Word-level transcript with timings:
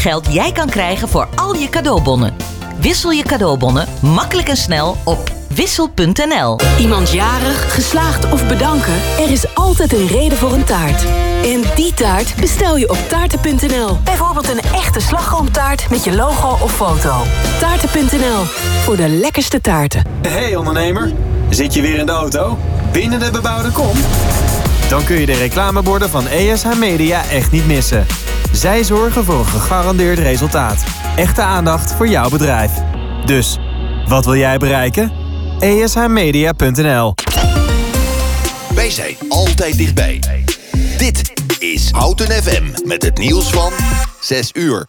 geld 0.00 0.32
jij 0.32 0.52
kan 0.52 0.68
krijgen 0.68 1.08
voor 1.08 1.28
al 1.34 1.54
je 1.54 1.68
cadeaubonnen. 1.68 2.36
Wissel 2.80 3.10
je 3.10 3.22
cadeaubonnen 3.22 3.88
makkelijk 4.02 4.48
en 4.48 4.56
snel 4.56 4.96
op 5.04 5.32
wissel.nl. 5.54 6.58
Iemand 6.78 7.10
jarig, 7.10 7.74
geslaagd 7.74 8.32
of 8.32 8.48
bedanken? 8.48 8.94
Er 9.18 9.30
is 9.30 9.54
altijd 9.54 9.92
een 9.92 10.06
reden 10.06 10.38
voor 10.38 10.52
een 10.52 10.64
taart. 10.64 11.04
En 11.44 11.62
die 11.74 11.94
taart 11.94 12.34
bestel 12.36 12.76
je 12.76 12.90
op 12.90 12.98
taarten.nl. 13.08 13.98
Bijvoorbeeld 14.04 14.48
een 14.48 14.60
echte 14.74 15.00
slagroomtaart 15.00 15.90
met 15.90 16.04
je 16.04 16.12
logo 16.14 16.64
of 16.64 16.74
foto. 16.74 17.22
Taarten.nl, 17.58 18.44
voor 18.82 18.96
de 18.96 19.08
lekkerste 19.08 19.60
taarten. 19.60 20.04
Hey 20.28 20.56
ondernemer, 20.56 21.12
zit 21.50 21.74
je 21.74 21.80
weer 21.80 21.98
in 21.98 22.06
de 22.06 22.12
auto? 22.12 22.58
Binnen 22.92 23.20
de 23.20 23.30
bebouwde 23.30 23.70
kom? 23.70 23.96
Dan 24.88 25.04
kun 25.04 25.20
je 25.20 25.26
de 25.26 25.36
reclameborden 25.36 26.10
van 26.10 26.26
ESH 26.26 26.74
Media 26.78 27.22
echt 27.30 27.50
niet 27.50 27.66
missen. 27.66 28.06
Zij 28.52 28.84
zorgen 28.84 29.24
voor 29.24 29.38
een 29.38 29.44
gegarandeerd 29.46 30.18
resultaat. 30.18 30.84
Echte 31.16 31.42
aandacht 31.42 31.92
voor 31.92 32.08
jouw 32.08 32.28
bedrijf. 32.28 32.72
Dus, 33.24 33.58
wat 34.08 34.24
wil 34.24 34.36
jij 34.36 34.58
bereiken? 34.58 35.12
ESHmedia.nl 35.58 37.14
Wij 38.74 38.90
zijn 38.90 39.16
altijd 39.28 39.76
dichtbij. 39.76 40.20
Dit 40.98 41.32
is 41.58 41.90
Houten 41.90 42.42
FM 42.42 42.64
met 42.84 43.02
het 43.02 43.18
nieuws 43.18 43.50
van 43.50 43.72
6 44.20 44.50
uur. 44.54 44.86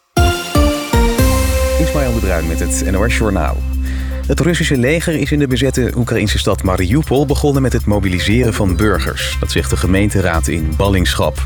Ismaël 1.80 2.14
de 2.14 2.20
Bruin 2.20 2.48
met 2.48 2.60
het 2.60 2.92
NOS 2.92 3.18
Journaal. 3.18 3.58
Het 4.28 4.40
Russische 4.40 4.78
leger 4.78 5.14
is 5.14 5.32
in 5.32 5.40
de 5.40 5.48
bezette 5.48 5.92
Oekraïnse 5.96 6.38
stad 6.38 6.64
Mariupol 6.64 7.26
begonnen 7.26 7.62
met 7.62 7.74
het 7.74 7.86
mobiliseren 7.86 8.54
van 8.54 8.76
burgers. 8.76 9.38
Dat 9.40 9.52
zegt 9.52 9.70
de 9.70 9.78
gemeenteraad 9.78 10.48
in 10.48 10.74
ballingschap. 10.78 11.46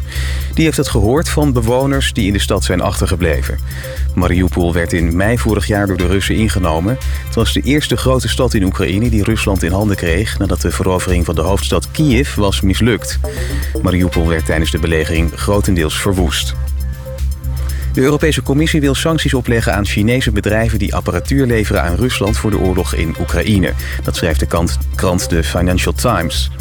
Die 0.54 0.66
heeft 0.66 0.78
het 0.78 0.88
gehoord 0.88 1.30
van 1.30 1.54
bewoners 1.54 2.14
die 2.14 2.28
in 2.28 2.34
de 2.34 2.40
stad 2.40 2.64
zijn 2.64 2.82
achtergebleven. 2.82 3.58
Mariupol 4.16 4.74
werd 4.74 4.94
in 4.94 5.16
mei 5.16 5.38
vorig 5.38 5.68
jaar 5.68 5.88
door 5.88 5.98
de 5.98 6.08
Russen 6.08 6.36
ingenomen. 6.36 6.98
Het 7.26 7.36
was 7.36 7.54
de 7.54 7.62
eerste 7.62 7.98
grote 7.98 8.28
stad 8.28 8.54
in 8.54 8.64
Oekraïne 8.64 9.10
die 9.10 9.23
Rusland 9.23 9.64
in 9.64 9.72
handen 9.72 9.95
kreeg 9.95 10.38
nadat 10.38 10.62
de 10.62 10.72
verovering 10.72 11.26
van 11.26 11.36
de 11.36 11.42
hoofdstad 11.42 11.92
Kiev 11.92 12.36
was 12.36 12.62
mislukt. 12.62 13.20
Mariupol 13.82 14.28
werd 14.28 14.45
tijdens 14.45 14.72
de 14.72 14.80
belegering 14.80 15.32
grotendeels 15.36 16.00
verwoest. 16.00 16.56
De 17.96 18.02
Europese 18.02 18.42
Commissie 18.44 18.82
wil 18.82 18.96
sancties 18.96 19.34
opleggen 19.34 19.74
aan 19.74 19.86
Chinese 19.86 20.32
bedrijven 20.32 20.80
die 20.80 20.96
apparatuur 20.96 21.46
leveren 21.46 21.84
aan 21.84 21.96
Rusland 21.96 22.38
voor 22.38 22.52
de 22.52 22.60
oorlog 22.60 22.94
in 22.94 23.16
Oekraïne. 23.20 23.74
Dat 24.04 24.16
schrijft 24.16 24.40
de 24.40 24.76
krant 24.96 25.30
The 25.30 25.44
Financial 25.44 25.94
Times. 25.94 26.52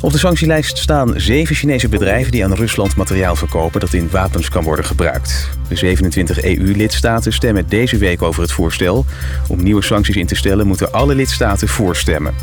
Op 0.00 0.12
de 0.12 0.18
sanctielijst 0.18 0.78
staan 0.78 1.20
zeven 1.20 1.54
Chinese 1.54 1.88
bedrijven 1.88 2.32
die 2.32 2.44
aan 2.44 2.54
Rusland 2.54 2.96
materiaal 2.96 3.36
verkopen 3.36 3.80
dat 3.80 3.92
in 3.92 4.10
wapens 4.10 4.48
kan 4.48 4.64
worden 4.64 4.84
gebruikt. 4.84 5.48
De 5.68 5.76
27 5.76 6.42
EU-lidstaten 6.42 7.32
stemmen 7.32 7.68
deze 7.68 7.96
week 7.96 8.22
over 8.22 8.42
het 8.42 8.52
voorstel. 8.52 9.04
Om 9.48 9.62
nieuwe 9.62 9.82
sancties 9.82 10.16
in 10.16 10.26
te 10.26 10.36
stellen 10.36 10.66
moeten 10.66 10.92
alle 10.92 11.14
lidstaten 11.14 11.68
voorstemmen. 11.68 12.34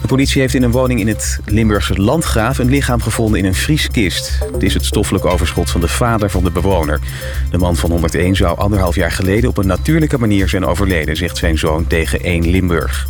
De 0.00 0.06
politie 0.06 0.40
heeft 0.40 0.54
in 0.54 0.62
een 0.62 0.70
woning 0.70 1.00
in 1.00 1.08
het 1.08 1.40
Limburgse 1.44 2.00
Landgraaf 2.00 2.58
een 2.58 2.68
lichaam 2.68 3.02
gevonden 3.02 3.38
in 3.38 3.44
een 3.44 3.54
vrieskist. 3.54 4.38
Het 4.52 4.62
is 4.62 4.74
het 4.74 4.84
stoffelijk 4.84 5.24
overschot 5.24 5.70
van 5.70 5.80
de 5.80 5.88
vader 5.88 6.30
van 6.30 6.44
de 6.44 6.50
bewoner. 6.50 7.00
De 7.50 7.58
man 7.58 7.76
van 7.76 7.90
101 7.90 8.36
zou 8.36 8.58
anderhalf 8.58 8.94
jaar 8.94 9.12
geleden 9.12 9.50
op 9.50 9.58
een 9.58 9.66
natuurlijke 9.66 10.18
manier 10.18 10.48
zijn 10.48 10.66
overleden, 10.66 11.16
zegt 11.16 11.36
zijn 11.36 11.58
zoon 11.58 11.86
tegen 11.86 12.20
1 12.20 12.50
Limburg. 12.50 13.08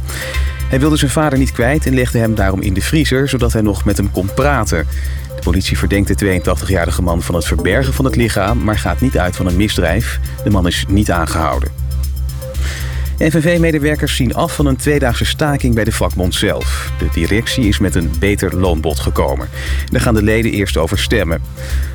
Hij 0.69 0.81
wilde 0.81 0.97
zijn 0.97 1.11
vader 1.11 1.39
niet 1.39 1.53
kwijt 1.53 1.87
en 1.87 1.95
legde 1.95 2.19
hem 2.19 2.35
daarom 2.35 2.61
in 2.61 2.75
de 2.75 2.81
vriezer, 2.81 3.29
zodat 3.29 3.53
hij 3.53 3.63
nog 3.63 3.85
met 3.85 3.97
hem 3.97 4.11
kon 4.11 4.31
praten. 4.35 4.87
De 5.37 5.43
politie 5.43 5.79
verdenkt 5.79 6.19
de 6.19 6.41
82-jarige 6.41 7.03
man 7.03 7.23
van 7.23 7.35
het 7.35 7.45
verbergen 7.45 7.95
van 7.95 8.05
het 8.05 8.17
lichaam, 8.17 8.65
maar 8.65 8.79
gaat 8.79 9.01
niet 9.01 9.19
uit 9.19 9.37
van 9.37 9.47
een 9.47 9.57
misdrijf. 9.57 10.21
De 10.45 10.51
man 10.51 10.67
is 10.67 10.85
niet 10.89 11.11
aangehouden. 11.11 11.88
NVV-medewerkers 13.19 14.17
zien 14.17 14.35
af 14.35 14.55
van 14.55 14.67
een 14.67 14.77
tweedaagse 14.77 15.25
staking 15.25 15.75
bij 15.75 15.85
de 15.85 15.93
vakbond 15.93 16.35
zelf. 16.35 16.93
De 16.99 17.09
directie 17.13 17.69
is 17.69 17.79
met 17.79 17.95
een 17.95 18.11
beter 18.19 18.57
loonbod 18.57 19.01
gekomen. 19.01 19.49
Daar 19.91 20.01
gaan 20.01 20.15
de 20.15 20.23
leden 20.23 20.53
eerst 20.53 20.77
over 20.77 20.99
stemmen. 20.99 21.43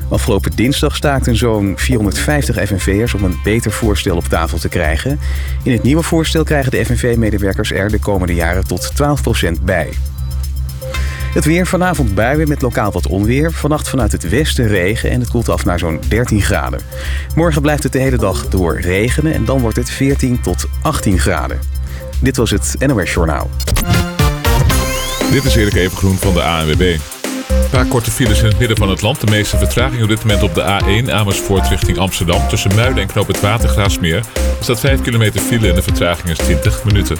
Afgelopen 0.08 0.50
dinsdag 0.54 0.96
staakten 0.96 1.36
zo'n 1.36 1.72
450 1.76 2.66
FNV'ers 2.66 3.14
om 3.14 3.24
een 3.24 3.40
beter 3.44 3.72
voorstel 3.72 4.16
op 4.16 4.24
tafel 4.24 4.58
te 4.58 4.68
krijgen. 4.68 5.20
In 5.62 5.72
het 5.72 5.82
nieuwe 5.82 6.02
voorstel 6.02 6.44
krijgen 6.44 6.70
de 6.70 6.84
FNV-medewerkers 6.84 7.72
er 7.72 7.90
de 7.90 7.98
komende 7.98 8.34
jaren 8.34 8.66
tot 8.66 8.92
12% 9.58 9.62
bij. 9.62 9.88
Het 11.34 11.44
weer 11.44 11.66
vanavond 11.66 12.14
buien 12.14 12.48
met 12.48 12.62
lokaal 12.62 12.92
wat 12.92 13.06
onweer. 13.06 13.52
Vannacht 13.52 13.88
vanuit 13.88 14.12
het 14.12 14.28
westen 14.28 14.66
regen 14.66 15.10
en 15.10 15.20
het 15.20 15.30
koelt 15.30 15.48
af 15.48 15.64
naar 15.64 15.78
zo'n 15.78 16.00
13 16.08 16.42
graden. 16.42 16.80
Morgen 17.34 17.62
blijft 17.62 17.82
het 17.82 17.92
de 17.92 17.98
hele 17.98 18.16
dag 18.16 18.48
door 18.48 18.80
regenen 18.80 19.34
en 19.34 19.44
dan 19.44 19.60
wordt 19.60 19.76
het 19.76 19.90
14 19.90 20.40
tot 20.40 20.64
18 20.82 21.18
graden. 21.18 21.58
Dit 22.20 22.36
was 22.36 22.50
het 22.50 22.76
NOS 22.86 23.12
Journaal. 23.12 23.50
Dit 25.30 25.44
is 25.44 25.56
Erik 25.56 25.74
Evengroen 25.74 26.16
van 26.16 26.34
de 26.34 26.42
ANWB. 26.42 26.96
Een 27.48 27.70
paar 27.70 27.86
korte 27.86 28.10
files 28.10 28.40
in 28.40 28.46
het 28.46 28.58
midden 28.58 28.76
van 28.76 28.90
het 28.90 29.02
land. 29.02 29.20
De 29.20 29.30
meeste 29.30 29.56
vertraging 29.56 30.02
op 30.02 30.08
dit 30.08 30.24
moment 30.24 30.42
op 30.42 30.54
de 30.54 30.80
A1 31.04 31.10
Amersfoort 31.10 31.68
richting 31.68 31.98
Amsterdam. 31.98 32.48
Tussen 32.48 32.74
Muiden 32.74 33.02
en 33.02 33.08
Knoop 33.08 33.26
het 33.26 33.40
Watergraasmeer. 33.40 34.16
Er 34.16 34.24
staat 34.60 34.80
5 34.80 35.00
kilometer 35.00 35.40
file 35.40 35.68
en 35.68 35.74
de 35.74 35.82
vertraging 35.82 36.28
is 36.28 36.38
20 36.38 36.84
minuten. 36.84 37.16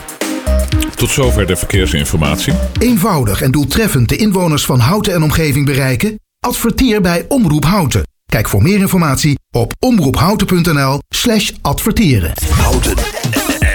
Tot 0.95 1.11
zover 1.11 1.47
de 1.47 1.57
verkeersinformatie. 1.57 2.55
Eenvoudig 2.79 3.43
en 3.43 3.51
doeltreffend 3.51 4.09
de 4.09 4.17
inwoners 4.17 4.65
van 4.65 4.79
Houten 4.79 5.15
en 5.15 5.23
omgeving 5.23 5.67
bereiken? 5.67 6.21
Adverteer 6.41 7.01
bij 7.01 7.25
Omroep 7.29 7.65
Houten. 7.65 8.03
Kijk 8.27 8.49
voor 8.49 8.63
meer 8.63 8.79
informatie 8.79 9.39
op 9.51 9.73
omroephouten.nl 9.79 10.99
slash 11.09 11.53
adverteren. 11.63 12.33
Houten 12.51 12.97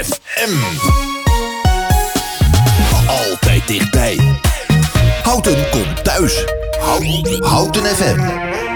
FM. 0.04 0.54
Altijd 3.08 3.68
dichtbij. 3.68 4.20
Houten 5.24 5.70
komt 5.72 6.04
thuis. 6.04 6.46
Houten, 6.80 7.44
Houten 7.44 7.86
FM. 7.86 8.69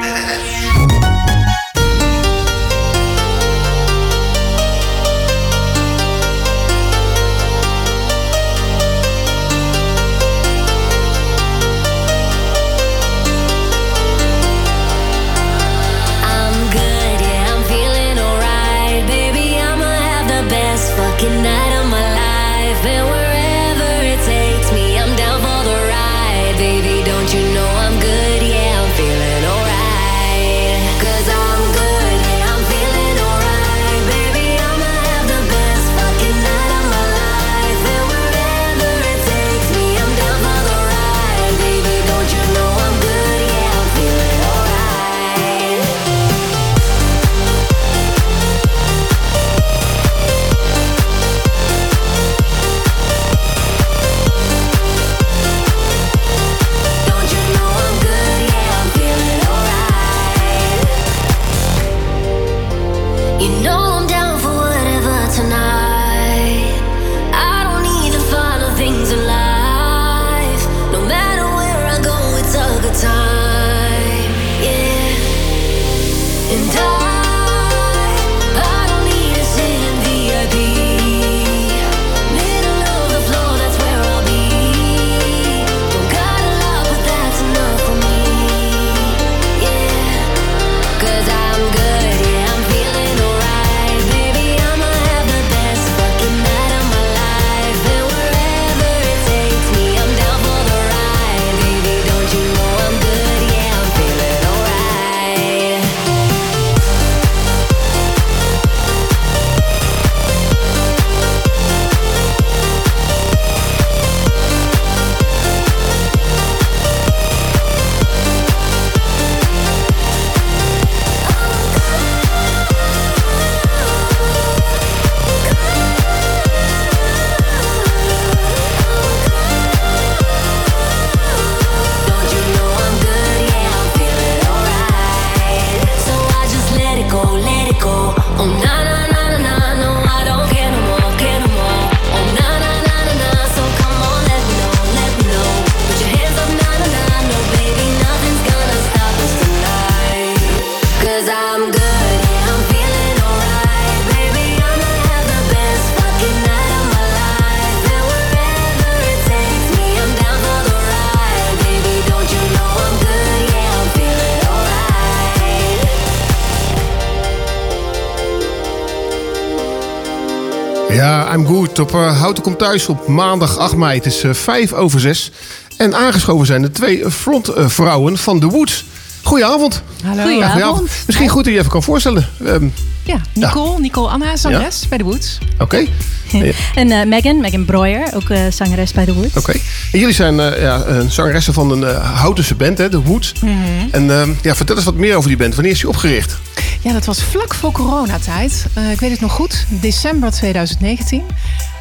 Ja, 171.04 171.34
I'm 171.34 171.46
good. 171.46 171.80
Op 171.80 171.92
uh, 171.92 172.20
Houten 172.20 172.44
komt 172.44 172.60
thuis 172.60 172.88
op 172.88 173.08
maandag 173.08 173.58
8 173.58 173.76
mei. 173.76 173.98
Het 173.98 174.06
is 174.06 174.24
uh, 174.24 174.34
5 174.34 174.74
over 174.74 175.00
6. 175.00 175.32
En 175.78 175.96
aangeschoven 175.96 176.46
zijn 176.46 176.62
de 176.62 176.72
twee 176.72 177.12
frontvrouwen 177.12 178.18
van 178.18 178.40
The 178.40 178.48
Woods. 178.48 178.86
Goedenavond. 179.24 179.82
Hallo. 180.04 180.22
Goedenavond. 180.22 180.52
Goedenavond. 180.52 180.90
Misschien 181.06 181.30
goed 181.30 181.44
dat 181.44 181.54
je 181.54 181.60
even 181.60 181.72
kan 181.72 181.84
voorstellen. 181.84 182.28
Um, 182.46 182.74
ja, 183.04 183.22
Nicole, 183.34 183.72
ja. 183.72 183.80
Nicole 183.80 184.10
Anna, 184.10 184.36
zangeres 184.36 184.82
ja. 184.82 184.88
bij 184.88 184.98
The 184.98 185.04
Woods. 185.04 185.38
Oké. 185.60 185.86
Okay. 186.34 186.54
en 186.76 186.88
uh, 186.88 187.04
Megan, 187.04 187.40
Megan 187.40 187.66
Breuer, 187.66 188.10
ook 188.14 188.30
uh, 188.30 188.40
zangeres 188.50 188.92
bij 188.92 189.06
The 189.06 189.14
Woods. 189.14 189.30
Oké. 189.30 189.40
Okay. 189.40 189.62
En 189.92 190.00
jullie 190.00 190.14
zijn 190.14 190.40
uh, 190.40 190.62
ja, 190.62 191.08
zangeressen 191.10 191.54
van 191.54 191.72
een 191.72 191.96
Houtense 192.02 192.56
band, 192.56 192.78
hè, 192.78 192.90
The 192.90 193.02
Woods. 193.02 193.34
Mm 193.42 193.50
-hmm. 193.50 193.90
En 193.92 194.38
ja, 194.42 194.56
vertel 194.56 194.76
eens 194.76 194.86
wat 194.86 194.96
meer 194.96 195.16
over 195.16 195.30
die 195.30 195.38
band. 195.38 195.54
Wanneer 195.56 195.72
is 195.72 195.80
die 195.80 195.90
opgericht? 195.90 196.38
Ja, 196.82 196.94
dat 196.94 197.06
was 197.06 197.24
vlak 197.24 197.54
voor 197.54 197.72
coronatijd. 197.72 198.66
ik 198.92 199.00
weet 199.00 199.12
het 199.12 199.22
nog 199.22 199.32
goed, 199.32 199.66
december 199.70 200.32
2019. 200.32 201.24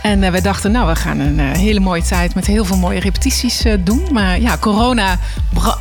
En 0.03 0.33
we 0.33 0.41
dachten, 0.41 0.73
nou, 0.73 0.89
we 0.89 0.97
gaan 0.97 1.21
een 1.21 1.39
hele 1.39 1.81
mooie 1.81 2.03
tijd 2.03 2.35
met 2.35 2.47
heel 2.47 2.65
veel 2.65 2.77
mooie 2.77 3.01
repetities 3.01 3.63
doen. 3.81 4.03
Maar 4.13 4.41
ja, 4.41 4.57
corona 4.59 5.19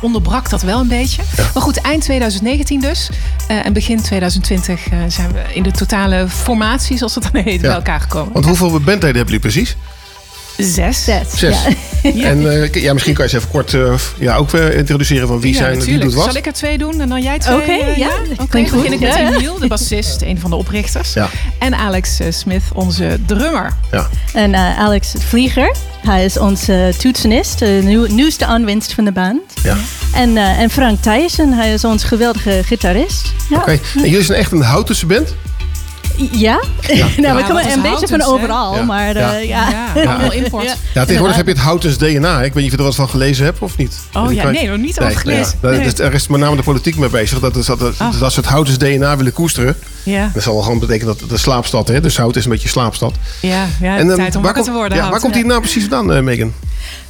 onderbrak 0.00 0.50
dat 0.50 0.62
wel 0.62 0.80
een 0.80 0.88
beetje. 0.88 1.22
Ja. 1.36 1.42
Maar 1.54 1.62
goed, 1.62 1.80
eind 1.80 2.02
2019 2.02 2.80
dus. 2.80 3.10
en 3.46 3.72
begin 3.72 4.02
2020 4.02 4.80
zijn 5.08 5.31
we 5.31 5.31
in 5.52 5.62
de 5.62 5.70
totale 5.70 6.28
formatie, 6.28 6.96
zoals 6.96 7.14
het 7.14 7.28
dan 7.32 7.42
heet, 7.42 7.60
bij 7.60 7.70
elkaar 7.70 8.00
gekomen. 8.00 8.32
Want 8.32 8.44
hoeveel 8.44 8.70
bandleden 8.70 9.00
hebben 9.00 9.24
jullie 9.24 9.40
precies? 9.40 9.76
Zes. 10.64 11.04
Zes. 11.04 11.26
Zes. 11.34 11.56
Ja. 11.62 11.70
En 12.02 12.42
uh, 12.42 12.72
ja, 12.72 12.92
misschien 12.92 13.14
kan 13.14 13.26
je 13.26 13.32
eens 13.32 13.42
even 13.42 13.50
kort 13.50 13.72
uh, 13.72 13.94
ja, 14.18 14.36
ook 14.36 14.52
uh, 14.52 14.76
introduceren 14.76 15.28
van 15.28 15.40
wie 15.40 15.52
ja, 15.52 15.58
zijn 15.58 15.80
wie 15.80 15.98
doet 15.98 16.14
wat. 16.14 16.24
Zal 16.24 16.36
ik 16.36 16.46
er 16.46 16.52
twee 16.52 16.78
doen 16.78 17.00
en 17.00 17.08
dan 17.08 17.22
jij 17.22 17.38
twee? 17.38 17.56
Oké, 17.56 17.64
okay, 17.64 17.98
ja. 17.98 18.08
Oké, 18.32 18.42
okay, 18.42 18.62
begin 18.62 18.78
goed. 18.80 18.92
ik 18.92 19.00
met 19.00 19.14
Emiel, 19.14 19.58
de 19.58 19.66
bassist, 19.66 20.22
een 20.22 20.40
van 20.40 20.50
de 20.50 20.56
oprichters. 20.56 21.12
Ja. 21.12 21.28
En 21.58 21.74
Alex 21.74 22.18
Smith, 22.28 22.62
onze 22.72 23.18
drummer. 23.26 23.72
Ja. 23.90 24.08
En 24.32 24.54
Alex 24.54 25.14
Vlieger, 25.18 25.74
hij 26.00 26.24
is 26.24 26.38
onze 26.38 26.92
toetsenist, 26.98 27.58
de 27.58 27.80
nieuw, 27.84 28.06
nieuwste 28.06 28.46
aanwinst 28.46 28.92
van 28.92 29.04
de 29.04 29.12
band. 29.12 29.40
Ja. 29.62 29.76
En, 30.14 30.36
en 30.36 30.70
Frank 30.70 31.02
Thijssen, 31.02 31.52
hij 31.52 31.72
is 31.72 31.84
ons 31.84 32.04
geweldige 32.04 32.60
gitarist. 32.64 33.32
Ja. 33.50 33.56
Oké, 33.56 33.62
okay. 33.62 33.80
en 33.94 34.10
jullie 34.10 34.24
zijn 34.24 34.38
echt 34.38 34.52
een 34.52 34.62
Houtense 34.62 35.06
band? 35.06 35.34
Ja, 36.16 36.62
ja. 36.80 37.06
nou, 37.22 37.36
we 37.36 37.42
komen 37.42 37.72
een 37.72 37.82
beetje 37.82 38.08
van 38.08 38.22
overal, 38.22 38.74
ja. 38.74 38.82
maar 38.82 39.16
ja. 39.16 39.34
Uh, 39.34 39.48
ja. 39.48 39.90
ja. 39.94 40.04
allemaal 40.04 40.32
import. 40.32 40.76
Ja, 40.94 41.04
tegenwoordig 41.04 41.36
heb 41.36 41.46
je 41.46 41.52
het 41.52 41.60
Houtens 41.60 41.98
DNA. 41.98 42.42
Ik 42.42 42.52
weet 42.52 42.62
niet 42.62 42.64
of 42.64 42.70
je 42.70 42.76
er 42.76 42.82
wat 42.82 42.94
van 42.94 43.08
gelezen 43.08 43.44
hebt 43.44 43.58
of 43.58 43.76
niet. 43.76 43.98
Oh 44.12 44.32
ja, 44.32 44.50
nee, 44.50 44.68
nog 44.68 44.78
niet 44.78 45.00
over 45.00 45.16
gelezen. 45.16 45.58
Nee. 45.60 45.72
Nee. 45.72 45.84
Dus 45.84 45.98
er 45.98 46.14
is 46.14 46.26
met 46.26 46.40
name 46.40 46.56
de 46.56 46.62
politiek 46.62 46.96
mee 46.96 47.08
bezig. 47.08 47.40
Dat, 47.40 47.54
dat, 47.54 47.66
dat, 47.66 47.80
oh. 47.80 48.20
dat 48.20 48.32
ze 48.32 48.40
het 48.40 48.48
Houtens 48.48 48.78
DNA 48.78 49.16
willen 49.16 49.32
koesteren. 49.32 49.76
Ja. 50.02 50.30
Dat 50.34 50.42
zal 50.42 50.62
gewoon 50.62 50.78
betekenen 50.78 51.16
dat 51.18 51.28
de 51.28 51.36
slaapstad, 51.38 51.88
hè? 51.88 52.00
dus 52.00 52.16
Hout 52.16 52.36
is 52.36 52.44
een 52.44 52.50
beetje 52.50 52.68
slaapstad. 52.68 53.14
Ja, 53.40 53.66
ja 53.80 53.96
en, 53.96 54.08
um, 54.08 54.16
tijd 54.16 54.36
om 54.36 54.42
wakker 54.42 54.62
te 54.62 54.72
worden. 54.72 54.98
Ja, 54.98 55.10
waar 55.10 55.20
komt 55.20 55.34
die 55.34 55.44
nou 55.44 55.60
precies 55.60 55.82
vandaan, 55.82 56.16
uh, 56.16 56.22
Megan? 56.22 56.52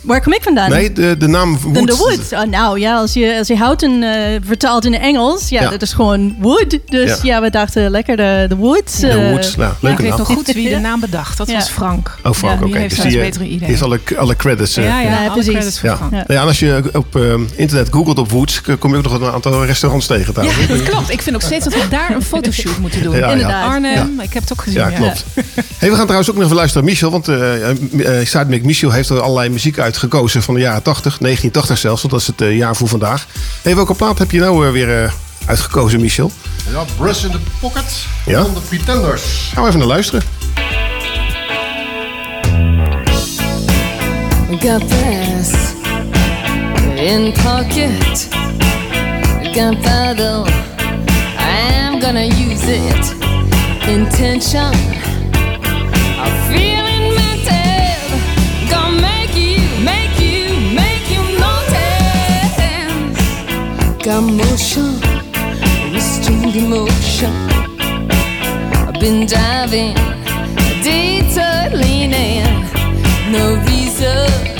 Waar 0.01 0.23
kom 0.23 0.33
ik 0.33 0.43
vandaan? 0.43 0.71
Nee, 0.71 0.93
de, 0.93 1.17
de 1.17 1.27
naam 1.27 1.59
Wood. 1.59 1.87
De 1.87 1.97
Wood. 1.97 2.33
Oh, 2.33 2.51
nou 2.51 2.81
ja, 2.81 2.97
als 2.97 3.13
je, 3.13 3.39
als 3.39 3.49
je 3.49 3.57
houten 3.57 4.03
uh, 4.03 4.11
vertaalt 4.45 4.85
in 4.85 4.93
het 4.93 5.03
Engels, 5.03 5.49
ja, 5.49 5.63
ja, 5.63 5.71
dat 5.71 5.83
is 5.83 5.93
gewoon 5.93 6.37
wood. 6.41 6.79
Dus 6.87 7.09
ja, 7.09 7.17
ja 7.23 7.41
we 7.41 7.51
dachten 7.51 7.91
lekker 7.91 8.17
de, 8.17 8.45
de 8.49 8.57
Woods. 8.57 9.03
Uh, 9.03 9.13
de 9.13 9.31
Woods, 9.31 9.57
nou, 9.57 9.73
leuk 9.81 9.93
Ik 9.93 9.99
weet 9.99 10.17
nog 10.17 10.27
goed 10.27 10.53
wie 10.53 10.69
de 10.69 10.79
naam 10.79 11.01
bedacht. 11.01 11.37
Dat 11.37 11.53
was 11.53 11.69
Frank. 11.69 12.19
Oh, 12.23 12.33
Frank, 12.33 12.61
oké. 12.61 12.69
Okay. 12.69 12.81
heeft 12.81 13.03
dus 13.03 13.05
die 13.05 13.21
betere 13.21 13.45
idee. 13.45 13.59
Die 13.59 13.67
heeft 13.67 13.83
alle, 13.83 14.01
alle 14.17 14.37
credits. 14.37 14.79
Uh, 14.79 14.85
ja, 14.85 15.01
ja, 15.01 15.11
ja, 15.11 15.19
alle 15.19 15.31
precies. 15.33 15.53
credits 15.53 15.81
voor 15.81 15.97
Frank. 15.97 16.13
Ja. 16.13 16.27
en 16.27 16.39
als 16.39 16.59
je 16.59 16.83
op 16.93 17.17
uh, 17.17 17.35
internet 17.55 17.89
googelt 17.91 18.19
op 18.19 18.31
Woods, 18.31 18.61
kom 18.79 18.91
je 18.91 18.97
ook 18.97 19.03
nog 19.03 19.13
een 19.13 19.33
aantal 19.33 19.65
restaurants 19.65 20.07
tegen. 20.07 20.35
Ja, 20.45 20.67
dat 20.69 20.83
klopt. 20.83 21.11
Ik 21.11 21.23
vind 21.23 21.37
ook 21.37 21.43
steeds 21.43 21.65
dat 21.65 21.75
we 21.75 21.89
daar 21.89 22.15
een 22.15 22.23
fotoshoot 22.23 22.79
moeten 22.79 23.03
doen. 23.03 23.15
Inderdaad. 23.15 23.71
Arnhem, 23.71 24.21
ik 24.21 24.33
heb 24.33 24.43
het 24.43 24.53
ook 24.53 24.63
gezien. 24.63 24.81
Ja, 24.81 24.91
klopt. 24.91 25.25
Hey, 25.79 25.91
we 25.91 25.97
gaan 25.97 26.05
trouwens 26.05 26.31
ook 26.31 26.37
nog 26.37 26.45
even 26.45 26.57
luisteren 26.57 26.85
naar 26.85 26.93
Michel, 26.93 27.11
want 27.11 27.29
uh, 27.29 28.63
Michel 28.63 28.91
heeft 28.91 29.09
er 29.09 29.21
allerlei 29.21 29.49
muziek 29.65 29.81
uitgekozen 29.81 30.43
van 30.43 30.55
de 30.55 30.61
jaren 30.61 30.83
80. 30.83 31.19
1980 31.19 31.79
zelfs, 31.79 32.03
want 32.03 32.13
dat 32.13 32.23
is 32.23 32.27
het 32.27 32.41
uh, 32.41 32.57
jaar 32.57 32.77
voor 32.77 32.89
vandaag. 32.89 33.27
Hey, 33.63 33.75
welke 33.75 33.95
plaat 33.95 34.19
heb 34.19 34.31
je 34.31 34.41
nou 34.41 34.67
uh, 34.67 34.73
weer 34.73 35.03
uh, 35.03 35.13
uitgekozen, 35.47 36.01
Michel? 36.01 36.33
Ja, 36.71 36.85
Brush 36.97 37.25
in 37.25 37.31
the 37.31 37.39
Pocket 37.61 38.07
ja? 38.27 38.45
van 38.45 38.55
de 38.55 38.61
Pretenders. 38.61 39.23
Gaan 39.53 39.63
we 39.63 39.69
even 39.69 39.79
naar 39.79 39.89
luisteren. 39.89 40.23
Got 44.61 44.89
this 44.89 45.51
in 46.95 47.33
pocket. 47.33 48.29
Gunpowder, 49.53 50.47
I'm 51.39 52.01
gonna 52.01 52.27
use 52.27 52.87
it. 52.89 53.15
Intention, 53.89 54.75
got 64.05 64.23
motion, 64.23 64.99
restrained 65.93 66.57
emotion. 66.57 67.33
I've 68.89 68.99
been 68.99 69.27
diving, 69.27 69.95
data 70.83 71.71
leaning, 71.73 72.43
no 73.31 73.63
reason, 73.69 74.52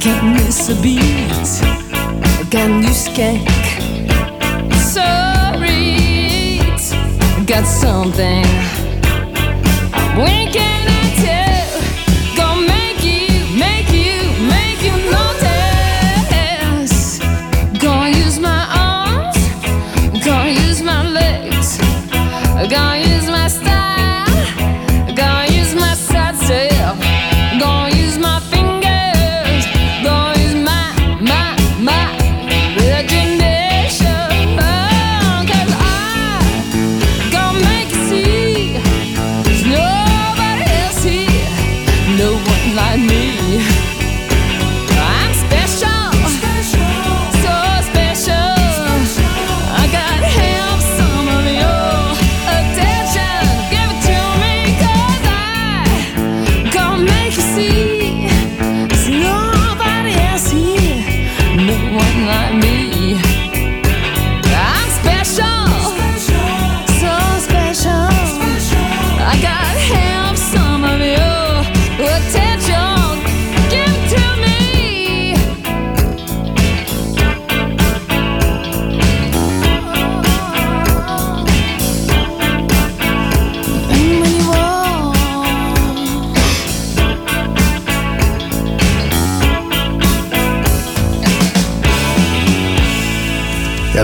can't 0.00 0.32
miss 0.32 0.70
a 0.70 0.74
beat. 0.82 1.00
I 1.62 2.46
got 2.48 2.70
new 2.70 2.88
skank. 2.88 3.46
Sorry, 4.72 6.58
got 7.44 7.66
something. 7.66 8.46
When 10.16 10.50
can 10.52 10.88
I 10.88 11.14
tell? 11.22 11.39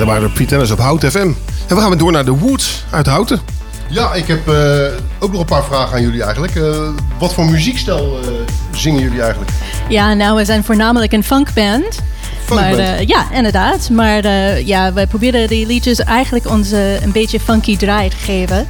Waren 0.07 0.23
de 0.23 0.35
Pretenders 0.35 0.71
op 0.71 0.79
Hout 0.79 1.05
FM. 1.05 1.31
En 1.67 1.75
we 1.75 1.77
gaan 1.77 1.89
weer 1.89 1.99
door 1.99 2.13
naar 2.13 2.25
de 2.25 2.31
Woods 2.39 2.85
uit 2.91 3.07
Houten. 3.07 3.41
Ja, 3.89 4.15
ik 4.15 4.27
heb 4.27 4.49
eh, 4.49 4.55
ook 5.19 5.31
nog 5.33 5.41
een 5.41 5.47
paar 5.47 5.65
vragen 5.65 5.95
aan 5.95 6.03
jullie 6.03 6.23
eigenlijk. 6.23 6.55
Eh, 6.57 6.89
wat 7.19 7.35
voor 7.35 7.45
muziekstijl 7.45 8.19
eh, 8.23 8.29
zingen 8.73 9.03
jullie 9.03 9.21
eigenlijk? 9.21 9.51
Ja, 9.89 10.15
nou, 10.15 10.37
we 10.37 10.45
zijn 10.45 10.65
voornamelijk 10.65 11.13
een 11.13 11.25
funkband. 11.25 12.03
Funkband? 12.45 12.77
Maar, 12.77 12.87
eh, 12.87 13.07
ja, 13.07 13.27
inderdaad. 13.33 13.91
Maar 13.91 14.25
eh, 14.25 14.67
ja, 14.67 14.93
wij 14.93 15.07
proberen 15.07 15.49
die 15.49 15.67
liedjes 15.67 15.99
eigenlijk 15.99 16.51
ons 16.51 16.73
eh, 16.73 17.03
een 17.03 17.13
beetje 17.13 17.41
funky 17.41 17.77
draai 17.77 18.09
te 18.09 18.17
geven. 18.17 18.67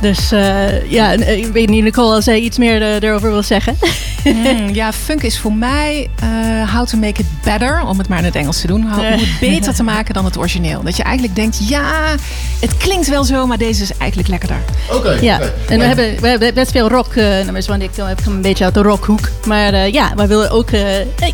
Dus 0.00 0.32
eh, 0.32 0.90
ja, 0.90 1.12
eh, 1.14 1.36
ik 1.38 1.46
weet 1.52 1.68
niet, 1.68 1.82
Nicole, 1.82 2.14
als 2.14 2.24
zij 2.24 2.38
iets 2.38 2.58
meer 2.58 2.82
eh, 2.82 3.02
erover 3.08 3.30
wil 3.30 3.42
zeggen. 3.42 3.76
Mm, 4.24 4.74
ja, 4.74 4.92
funk 4.92 5.22
is 5.22 5.38
voor 5.38 5.52
mij 5.52 6.08
eh, 6.20 6.74
how 6.74 6.86
to 6.86 6.98
make 6.98 7.20
it 7.20 7.26
better, 7.44 7.82
om 7.86 7.98
het 7.98 8.08
maar 8.08 8.18
in 8.18 8.24
het 8.24 8.34
Engels 8.34 8.60
te 8.60 8.66
doen. 8.66 8.82
How, 8.82 8.98
om 8.98 9.18
het 9.18 9.28
beter 9.40 9.74
te 9.74 9.82
maken 9.82 10.14
dan 10.14 10.24
het 10.24 10.38
origineel. 10.38 10.82
Dat 10.82 10.96
je 10.96 11.02
eigenlijk 11.02 11.36
denkt, 11.36 11.68
ja, 11.68 12.14
het 12.60 12.76
klinkt 12.76 13.08
wel 13.08 13.24
zo, 13.24 13.46
maar 13.46 13.58
deze 13.58 13.82
is 13.82 13.90
eigenlijk 13.98 14.28
lekkerder. 14.28 14.58
Oké. 14.92 15.18
Ja, 15.20 15.40
en 15.68 15.78
we 15.78 15.84
hebben, 15.84 16.20
we 16.20 16.28
hebben 16.28 16.54
best 16.54 16.70
veel 16.70 16.88
rock 16.88 17.14
eh, 17.14 17.24
nummers, 17.44 17.66
want 17.66 17.82
ik 17.82 17.90
kom 18.24 18.32
een 18.34 18.40
beetje 18.40 18.64
uit 18.64 18.74
de 18.74 18.82
rockhoek. 18.82 19.28
Maar 19.46 19.72
eh, 19.72 19.92
ja, 19.92 20.12
wij 20.16 20.28
willen 20.28 20.50
ook 20.50 20.70
eh, 20.70 20.82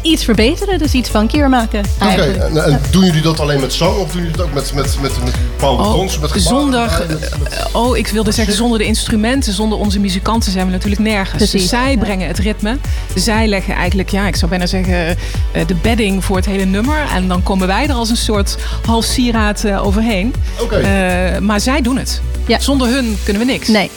iets 0.02 0.24
verbeteren, 0.24 0.78
dus 0.78 0.92
iets 0.92 1.08
funkier 1.08 1.48
maken. 1.48 1.84
Oké, 2.02 2.22
en, 2.22 2.64
en 2.64 2.80
doen 2.90 3.04
jullie 3.04 3.22
dat 3.22 3.40
alleen 3.40 3.60
met 3.60 3.72
zang 3.72 3.96
of 3.96 4.12
doen 4.12 4.20
jullie 4.22 4.36
dat 4.36 4.46
ook 4.46 4.52
met, 4.54 4.72
met, 4.74 4.96
met, 5.00 5.12
met 5.24 5.32
bepaalde 5.56 5.82
Oh, 5.82 5.92
tons? 5.92 6.18
Met 6.18 6.32
gebaren 6.32 6.60
zonder, 6.60 6.90
erbij, 6.90 7.06
met- 7.06 7.38
met- 7.42 7.68
oh, 7.72 7.96
ik 7.96 8.08
wilde 8.08 8.32
zeggen, 8.32 8.51
zonder 8.52 8.78
de 8.78 8.84
instrumenten, 8.84 9.52
zonder 9.52 9.78
onze 9.78 9.98
muzikanten 10.00 10.52
zijn 10.52 10.66
we 10.66 10.72
natuurlijk 10.72 11.00
nergens. 11.02 11.36
Precies, 11.36 11.60
Dus 11.60 11.68
zij 11.70 11.90
ja. 11.92 11.98
brengen 11.98 12.28
het 12.28 12.38
ritme. 12.38 12.76
Zij 13.14 13.46
leggen 13.46 13.74
eigenlijk, 13.74 14.10
ja, 14.10 14.26
ik 14.26 14.36
zou 14.36 14.50
bijna 14.50 14.66
zeggen, 14.66 15.16
eh, 15.52 15.66
de 15.66 15.74
bedding 15.74 16.24
voor 16.24 16.36
het 16.36 16.46
hele 16.46 16.64
nummer. 16.64 16.98
En 17.14 17.28
dan 17.28 17.42
komen 17.42 17.66
wij 17.66 17.86
er 17.86 17.94
als 17.94 18.10
een 18.10 18.16
soort 18.16 18.56
half 18.86 19.04
sieraad 19.04 19.64
eh, 19.64 19.86
overheen. 19.86 20.34
Oké. 20.60 20.76
Eh, 20.76 21.38
maar 21.38 21.60
zij 21.60 21.80
doen 21.80 21.96
het. 21.96 22.20
Ja. 22.46 22.58
Zonder 22.58 22.88
hun 22.88 23.18
kunnen 23.24 23.46
we 23.46 23.52
niks. 23.52 23.68
Nee. 23.68 23.90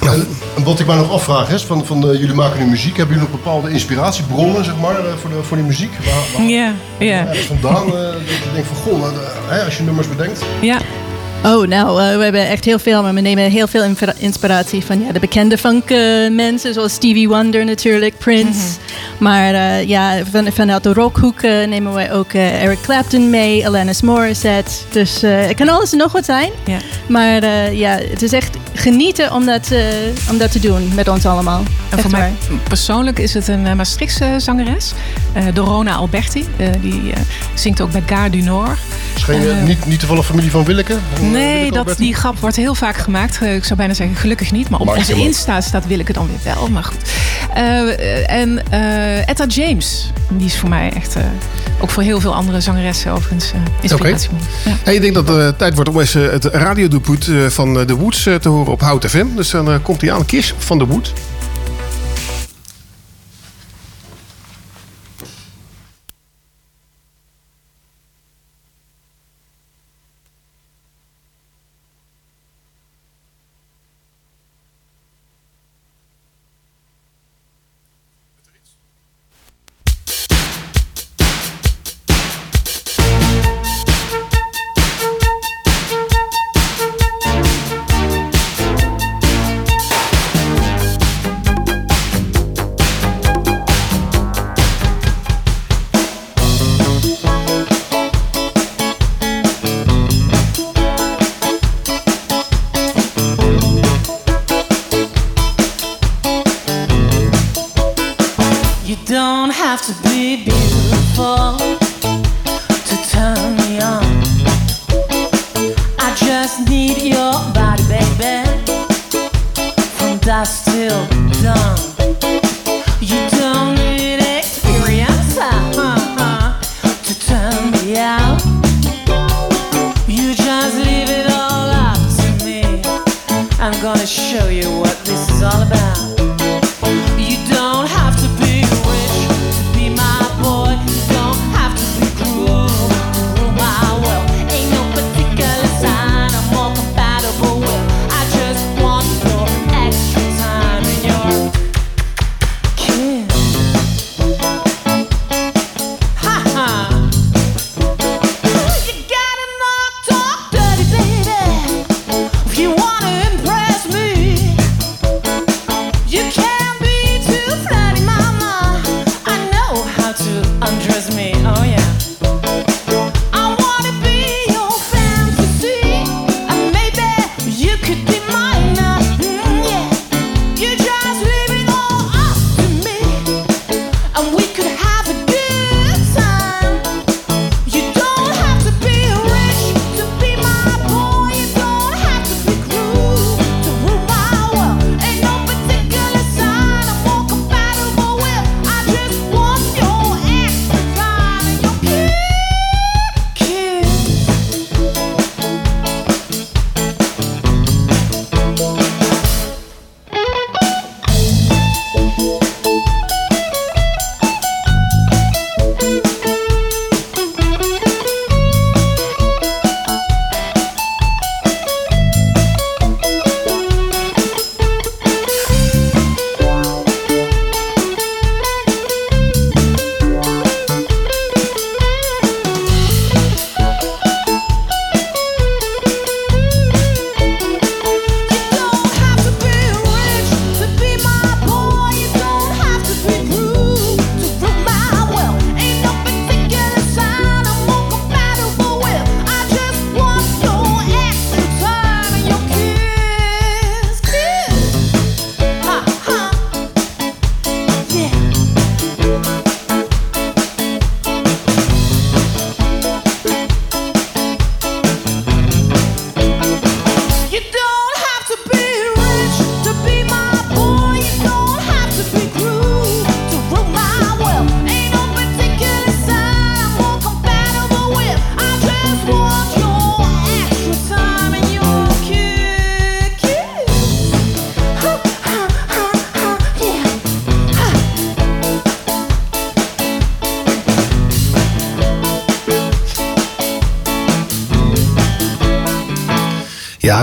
En, 0.00 0.26
en 0.56 0.64
wat 0.64 0.80
ik 0.80 0.86
mij 0.86 0.96
nog 0.96 1.10
afvraag 1.10 1.50
is, 1.50 1.62
van, 1.62 1.86
van 1.86 2.00
jullie 2.00 2.34
maken 2.34 2.58
nu 2.64 2.70
muziek. 2.70 2.96
Hebben 2.96 3.14
jullie 3.16 3.30
nog 3.30 3.40
bepaalde 3.42 3.70
inspiratiebronnen 3.70 4.64
zeg 4.64 4.76
maar, 4.76 4.94
voor, 5.20 5.30
de, 5.30 5.42
voor 5.42 5.56
die 5.56 5.66
muziek? 5.66 5.90
Waar, 6.04 6.14
waar 6.36 6.46
Ja, 6.50 6.72
ja. 6.98 7.26
vandaan? 7.46 7.86
eh, 7.86 7.92
dat 7.92 8.12
je 8.26 8.50
denkt 8.52 8.68
van, 8.68 8.76
goh, 8.76 9.02
hè, 9.48 9.64
als 9.64 9.76
je 9.76 9.82
nummers 9.82 10.08
bedenkt. 10.08 10.42
ja. 10.60 10.78
Oh, 11.44 11.66
nou, 11.66 12.02
eh, 12.02 12.16
we 12.16 12.22
hebben 12.22 12.48
echt 12.48 12.64
heel 12.64 12.78
veel, 12.78 13.02
maar 13.02 13.14
we 13.14 13.20
nemen 13.20 13.50
heel 13.50 13.66
veel 13.66 13.94
inspiratie 14.18 14.84
van 14.84 15.00
ja, 15.00 15.12
de 15.12 15.20
bekende 15.20 15.58
funk 15.58 15.90
eh, 15.90 15.98
mensen, 16.30 16.74
zoals 16.74 16.92
Stevie 16.92 17.28
Wonder 17.28 17.64
natuurlijk, 17.64 18.18
Prince. 18.18 18.78
Maar 19.18 19.54
eh, 19.54 19.88
ja, 19.88 20.14
van, 20.30 20.52
vanuit 20.52 20.82
de 20.82 20.92
rockhoek 20.92 21.40
eh, 21.40 21.66
nemen 21.66 21.92
wij 21.92 22.12
ook 22.12 22.32
eh, 22.32 22.62
Eric 22.62 22.80
Clapton 22.82 23.30
mee, 23.30 23.66
Alanis 23.66 24.00
Morissette. 24.02 24.70
Dus 24.90 25.22
eh, 25.22 25.46
het 25.46 25.54
kan 25.54 25.68
alles 25.68 25.92
en 25.92 25.98
nog 25.98 26.12
wat 26.12 26.24
zijn. 26.24 26.50
Ja. 26.64 26.78
Maar 27.06 27.42
eh, 27.42 27.72
ja, 27.78 27.98
het 28.10 28.22
is 28.22 28.32
echt 28.32 28.56
genieten 28.74 29.32
om 29.32 29.46
dat, 29.46 29.70
eh, 29.70 29.80
om 30.30 30.38
dat 30.38 30.52
te 30.52 30.60
doen 30.60 30.90
met 30.94 31.08
ons 31.08 31.26
allemaal. 31.26 31.62
En 31.90 31.98
voor 31.98 32.10
mij 32.10 32.32
persoonlijk 32.68 33.18
is 33.18 33.34
het 33.34 33.48
een 33.48 33.76
Maastrichtse 33.76 34.34
zangeres, 34.36 34.92
eh 35.32 35.44
Dorona 35.54 35.94
Alberti. 35.94 36.44
Eh, 36.56 36.66
die 36.80 37.12
eh, 37.12 37.20
zingt 37.54 37.80
ook 37.80 37.90
bij 37.90 38.02
Gare 38.06 38.30
du 38.30 38.40
Nord. 38.40 38.78
Is 39.16 39.22
geen, 39.22 39.64
niet, 39.64 39.86
niet 39.86 39.98
toevallig 39.98 40.26
familie 40.26 40.50
van 40.50 40.64
Willeke? 40.64 40.96
Nee, 41.34 41.58
Willeke 41.70 41.84
dat, 41.84 41.96
die 41.96 42.14
grap 42.14 42.38
wordt 42.38 42.56
heel 42.56 42.74
vaak 42.74 42.96
gemaakt. 42.96 43.38
Eh, 43.42 43.54
Ik 43.54 43.64
zou 43.64 43.76
bijna 43.78 43.94
zeggen 43.94 44.16
gelukkig 44.16 44.52
niet. 44.52 44.68
Maar 44.68 44.80
op 44.80 44.88
onze. 44.88 45.14
Insta 45.14 45.60
staat 45.60 45.86
Willeke 45.86 46.12
dan 46.12 46.26
weer 46.26 46.54
wel. 46.54 46.68
Maar 46.68 46.84
goed. 46.84 46.96
Eh, 47.54 48.30
en 48.30 48.70
eh, 48.70 49.28
Etta 49.28 49.46
James. 49.46 50.10
Die 50.30 50.46
is 50.46 50.56
voor 50.58 50.68
mij 50.68 50.92
echt... 50.94 51.16
eh, 51.16 51.22
ook 51.80 51.90
voor 51.90 52.02
heel 52.02 52.20
veel 52.20 52.34
andere 52.34 52.60
zangeressen 52.60 53.12
overigens 53.12 53.52
eh 53.52 53.58
inspiratiebron. 53.80 54.38
Ja. 54.64 54.76
Hey, 54.84 54.94
ik 54.94 55.00
denk 55.00 55.14
dat 55.14 55.28
het 55.28 55.38
eh, 55.38 55.48
tijd 55.58 55.74
wordt 55.74 55.90
om 55.90 56.00
eens 56.00 56.14
eh, 56.14 56.30
het 56.30 56.44
radiodoelpunt 56.44 57.28
eh, 57.28 57.46
van 57.46 57.78
eh, 57.80 57.86
de 57.86 57.94
Woods 57.94 58.26
eh, 58.26 58.34
te 58.34 58.48
horen 58.48 58.72
op 58.72 58.80
Hout 58.80 59.04
FM. 59.06 59.26
Dus 59.36 59.50
dan 59.50 59.70
eh, 59.70 59.74
komt 59.82 60.00
hij 60.00 60.12
aan. 60.12 60.26
Kiss 60.26 60.54
van 60.58 60.78
de 60.78 60.86
Wood. 60.86 61.12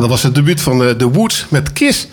Dat 0.02 0.10
was 0.10 0.24
het 0.24 0.36
debuut 0.36 0.62
van 0.62 0.84
eh, 0.84 0.90
The 0.90 1.10
Woods 1.10 1.46
met 1.50 1.74
Kiss. 1.74 2.08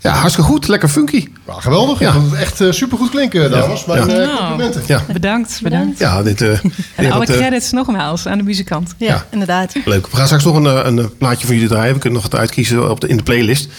Ja, 0.00 0.12
hartstikke 0.12 0.50
goed. 0.50 0.68
Lekker 0.68 0.88
funky. 0.88 1.28
Ja, 1.64 1.70
geweldig. 1.70 1.98
Ja. 1.98 2.06
Ik 2.08 2.12
vond 2.14 2.30
het 2.30 2.40
echt 2.40 2.60
eh, 2.60 2.70
supergoed 2.72 3.10
klinken, 3.10 3.50
dames. 3.50 3.84
Mijn 3.84 4.06
Ja. 4.10 4.14
eh, 4.22 4.36
complimenten. 4.36 4.82
Ja. 4.86 5.02
Bedankt, 5.12 5.60
bedankt. 5.62 5.98
Ja, 5.98 6.22
dit... 6.22 6.40
eh, 6.42 6.48
En 6.94 7.04
ja, 7.04 7.10
alle 7.10 7.26
dat, 7.26 7.34
eh, 7.34 7.40
credits 7.40 7.70
nogmaals 7.70 8.26
aan 8.26 8.38
de 8.38 8.44
muzikant. 8.44 8.94
Ja, 8.96 9.06
Ja. 9.06 9.26
inderdaad. 9.30 9.72
Leuk. 9.84 10.06
We 10.06 10.16
gaan 10.16 10.24
straks 10.26 10.44
nog 10.44 10.56
een, 10.56 10.66
eh, 10.66 10.80
een, 10.84 10.98
eh, 10.98 11.04
plaatje 11.18 11.46
voor 11.46 11.54
jullie 11.54 11.68
draaien. 11.70 11.94
We 11.94 12.00
kunnen 12.00 12.20
nog 12.22 12.30
wat 12.30 12.40
uitkiezen 12.40 12.90
op 12.90 13.00
de, 13.00 13.08
in 13.08 13.16
de 13.16 13.22
playlist. 13.22 13.64
En 13.64 13.70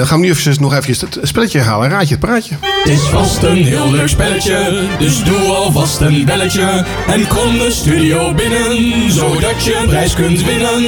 dan 0.00 0.06
gaan 0.06 0.20
we 0.20 0.24
nu 0.26 0.30
even, 0.32 0.62
nog 0.62 0.74
even 0.74 1.06
het 1.10 1.18
spelletje 1.22 1.58
herhalen. 1.58 1.88
Raadje 1.88 2.14
het 2.14 2.20
praatje. 2.24 2.54
Het 2.60 2.92
is 2.92 3.00
vast 3.00 3.42
een 3.42 3.64
heel 3.64 3.90
leuk 3.90 4.08
spelletje, 4.08 4.82
dus 4.98 5.24
doe 5.24 5.36
alvast 5.38 6.00
een 6.00 6.24
belletje. 6.24 6.86
En 7.06 7.26
kom 7.26 7.58
de 7.58 7.70
studio 7.70 8.34
binnen, 8.34 9.10
zodat 9.12 9.64
je 9.64 9.76
een 9.82 9.86
prijs 9.88 10.14
kunt 10.14 10.44
winnen. 10.44 10.82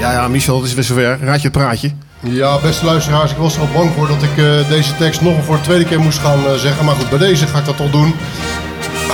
Ja, 0.00 0.12
ja, 0.12 0.28
Michel, 0.28 0.56
het 0.56 0.66
is 0.66 0.74
weer 0.74 0.84
zover. 0.84 1.18
Raadje 1.22 1.42
het 1.48 1.52
praatje. 1.52 1.90
Ja, 2.20 2.58
beste 2.60 2.84
luisteraars, 2.84 3.30
ik 3.30 3.36
was 3.36 3.54
er 3.54 3.60
al 3.60 3.68
bang 3.74 3.90
voor 3.94 4.06
dat 4.06 4.22
ik 4.22 4.38
eh, 4.38 4.68
deze 4.68 4.96
tekst 4.96 5.20
nog 5.20 5.44
voor 5.44 5.56
de 5.56 5.62
tweede 5.62 5.84
keer 5.84 6.00
moest 6.00 6.18
gaan 6.18 6.46
eh, 6.46 6.54
zeggen. 6.54 6.84
Maar 6.84 6.94
goed, 6.94 7.08
bij 7.08 7.18
deze 7.18 7.46
ga 7.46 7.58
ik 7.58 7.64
dat 7.64 7.76
toch 7.76 7.90
doen. 7.90 8.14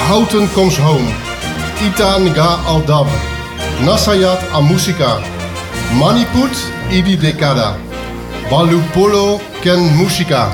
Houten 0.08 0.52
comes 0.52 0.78
home. 0.78 1.08
Itan 1.86 2.34
ga 2.34 2.58
aldab. 2.66 3.06
Nasayat 3.80 4.40
a 4.52 4.60
musica. 4.60 5.18
Maniput 5.98 6.72
idi 6.90 7.18
decada. 7.18 7.76
Balupolo 8.48 9.40
ken 9.60 9.96
musica. 9.96 10.48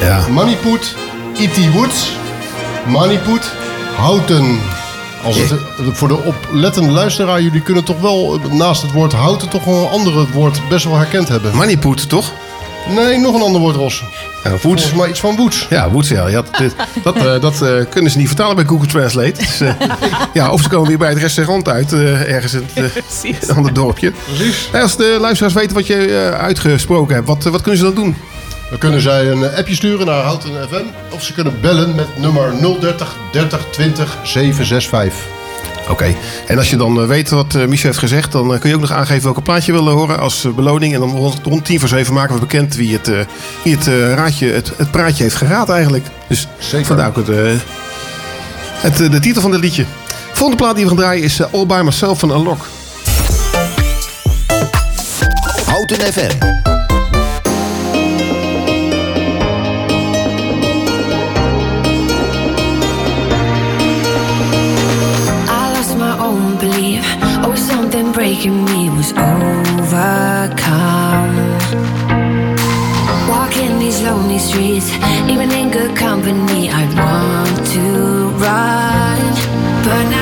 Ja. 0.00 0.28
Maniput 0.28 0.96
iti 1.32 1.70
woods. 1.70 2.12
Maniput 2.86 3.52
houten. 3.96 4.60
Als 5.22 5.36
het, 5.38 5.50
eh, 5.50 5.58
voor 5.92 6.08
de 6.08 6.16
oplettende 6.16 6.90
luisteraar, 6.90 7.42
jullie 7.42 7.62
kunnen 7.62 7.84
toch 7.84 8.00
wel 8.00 8.40
eh, 8.44 8.52
naast 8.52 8.82
het 8.82 8.92
woord 8.92 9.12
houten 9.12 9.48
toch 9.48 9.64
wel 9.64 9.82
een 9.84 9.90
andere 9.90 10.26
woord 10.32 10.60
best 10.68 10.84
wel 10.84 10.96
herkend 10.96 11.28
hebben. 11.28 11.56
Maniput, 11.56 12.08
toch? 12.08 12.32
Nee, 12.88 13.18
nog 13.18 13.34
een 13.34 13.42
ander 13.42 13.60
woord, 13.60 13.76
Ros. 13.76 14.04
Ja. 14.44 14.56
Volgens 14.58 14.92
mij 14.92 15.08
iets 15.08 15.20
van 15.20 15.36
woeds. 15.36 15.66
Ja, 15.70 15.90
Woods, 15.90 16.08
ja. 16.08 16.28
ja 16.28 16.42
dat 16.42 16.60
dat, 17.02 17.16
eh, 17.16 17.40
dat 17.40 17.62
eh, 17.62 17.74
kunnen 17.88 18.10
ze 18.10 18.18
niet 18.18 18.26
vertalen 18.26 18.56
bij 18.56 18.64
Google 18.64 18.86
Translate. 18.86 19.32
Dus, 19.32 19.60
eh, 19.60 19.74
ja, 20.32 20.50
of 20.50 20.62
ze 20.62 20.68
komen 20.68 20.88
weer 20.88 20.98
bij 20.98 21.08
het 21.08 21.18
restaurant 21.18 21.68
uit, 21.68 21.92
eh, 21.92 22.32
ergens 22.34 22.54
in 22.54 22.66
het 22.74 23.48
eh, 23.48 23.56
ander 23.56 23.72
dorpje. 23.72 24.12
Precies. 24.24 24.68
Als 24.72 24.96
de 24.96 25.16
luisteraars 25.20 25.54
weten 25.54 25.74
wat 25.74 25.86
je 25.86 26.06
eh, 26.06 26.40
uitgesproken 26.40 27.14
hebt, 27.14 27.26
wat, 27.26 27.44
wat 27.44 27.60
kunnen 27.60 27.78
ze 27.80 27.84
dan 27.84 27.94
doen? 27.94 28.16
Dan 28.72 28.80
kunnen 28.80 29.00
zij 29.00 29.30
een 29.30 29.44
eh, 29.44 29.58
appje 29.58 29.74
sturen 29.74 30.06
naar 30.06 30.22
Houten 30.22 30.50
FM. 30.68 31.14
Of 31.14 31.22
ze 31.22 31.32
kunnen 31.32 31.60
bellen 31.60 31.94
met 31.94 32.18
nummer 32.18 32.52
030 32.80 33.16
30 33.32 33.66
20 33.70 34.16
765. 34.22 35.26
Oké. 35.88 36.14
En 36.46 36.58
als 36.58 36.70
je 36.70 36.76
dan 36.76 37.00
eh, 37.00 37.06
weet 37.06 37.30
wat 37.30 37.54
eh, 37.54 37.66
Michel 37.66 37.86
heeft 37.86 37.98
gezegd, 37.98 38.32
dan 38.32 38.58
kun 38.58 38.68
je 38.68 38.74
ook 38.74 38.80
nog 38.80 38.92
aangeven 38.92 39.22
welke 39.22 39.42
plaat 39.42 39.64
je 39.64 39.72
wil 39.72 39.88
horen 39.88 40.18
als 40.18 40.46
beloning. 40.54 40.94
En 40.94 41.00
dan 41.00 41.10
rond, 41.10 41.40
rond 41.42 41.64
tien 41.64 41.80
voor 41.80 41.88
zeven 41.88 42.14
maken 42.14 42.34
we 42.34 42.40
bekend 42.40 42.74
wie 42.74 42.92
het, 42.92 43.26
wie 43.62 43.76
het 43.76 43.86
raadje, 44.14 44.52
het, 44.52 44.72
het 44.76 44.90
praatje 44.90 45.22
heeft 45.22 45.36
geraad 45.36 45.68
eigenlijk. 45.68 46.06
Dus 46.28 46.46
Zeker. 46.58 46.86
vandaar 46.86 47.08
ook 47.08 47.16
het, 47.16 47.28
het, 48.76 49.12
de 49.12 49.20
titel 49.20 49.42
van 49.42 49.52
het 49.52 49.60
liedje. 49.60 49.84
Volgende 50.32 50.62
plaat 50.62 50.74
die 50.74 50.84
we 50.84 50.90
gaan 50.90 50.98
draaien 50.98 51.24
is 51.24 51.52
All 51.52 51.66
By 51.66 51.80
Myself 51.84 52.18
van 52.18 52.32
Alok. 52.32 52.66
Houten 55.66 56.12
FM. 56.12 56.71
Breaking 68.12 68.64
me 68.66 68.90
was 68.90 69.12
overcome. 69.12 69.86
Walking 73.28 73.78
these 73.78 74.02
lonely 74.02 74.38
streets, 74.38 74.90
even 75.28 75.50
in 75.50 75.70
good 75.70 75.96
company, 75.96 76.68
I'd 76.70 76.92
want 76.94 77.66
to 77.74 78.28
run. 78.44 79.20
But 79.84 80.04
now 80.10 80.21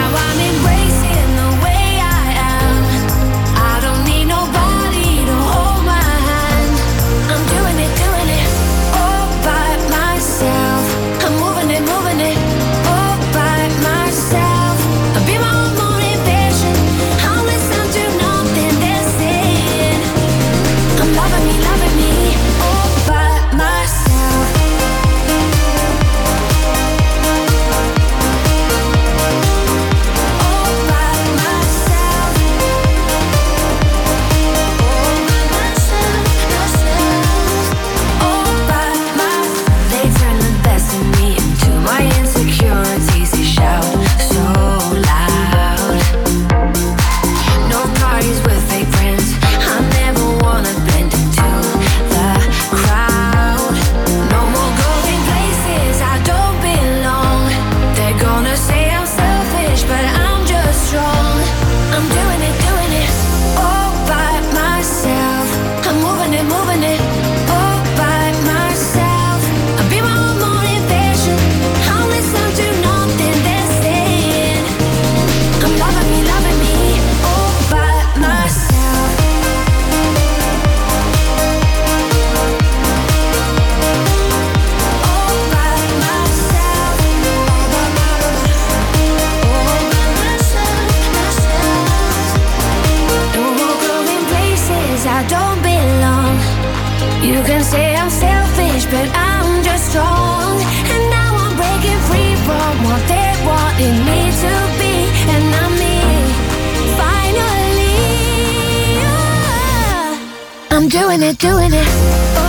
doing 111.20 111.32
it, 111.32 111.38
doing 111.38 111.70
it. 111.74 112.39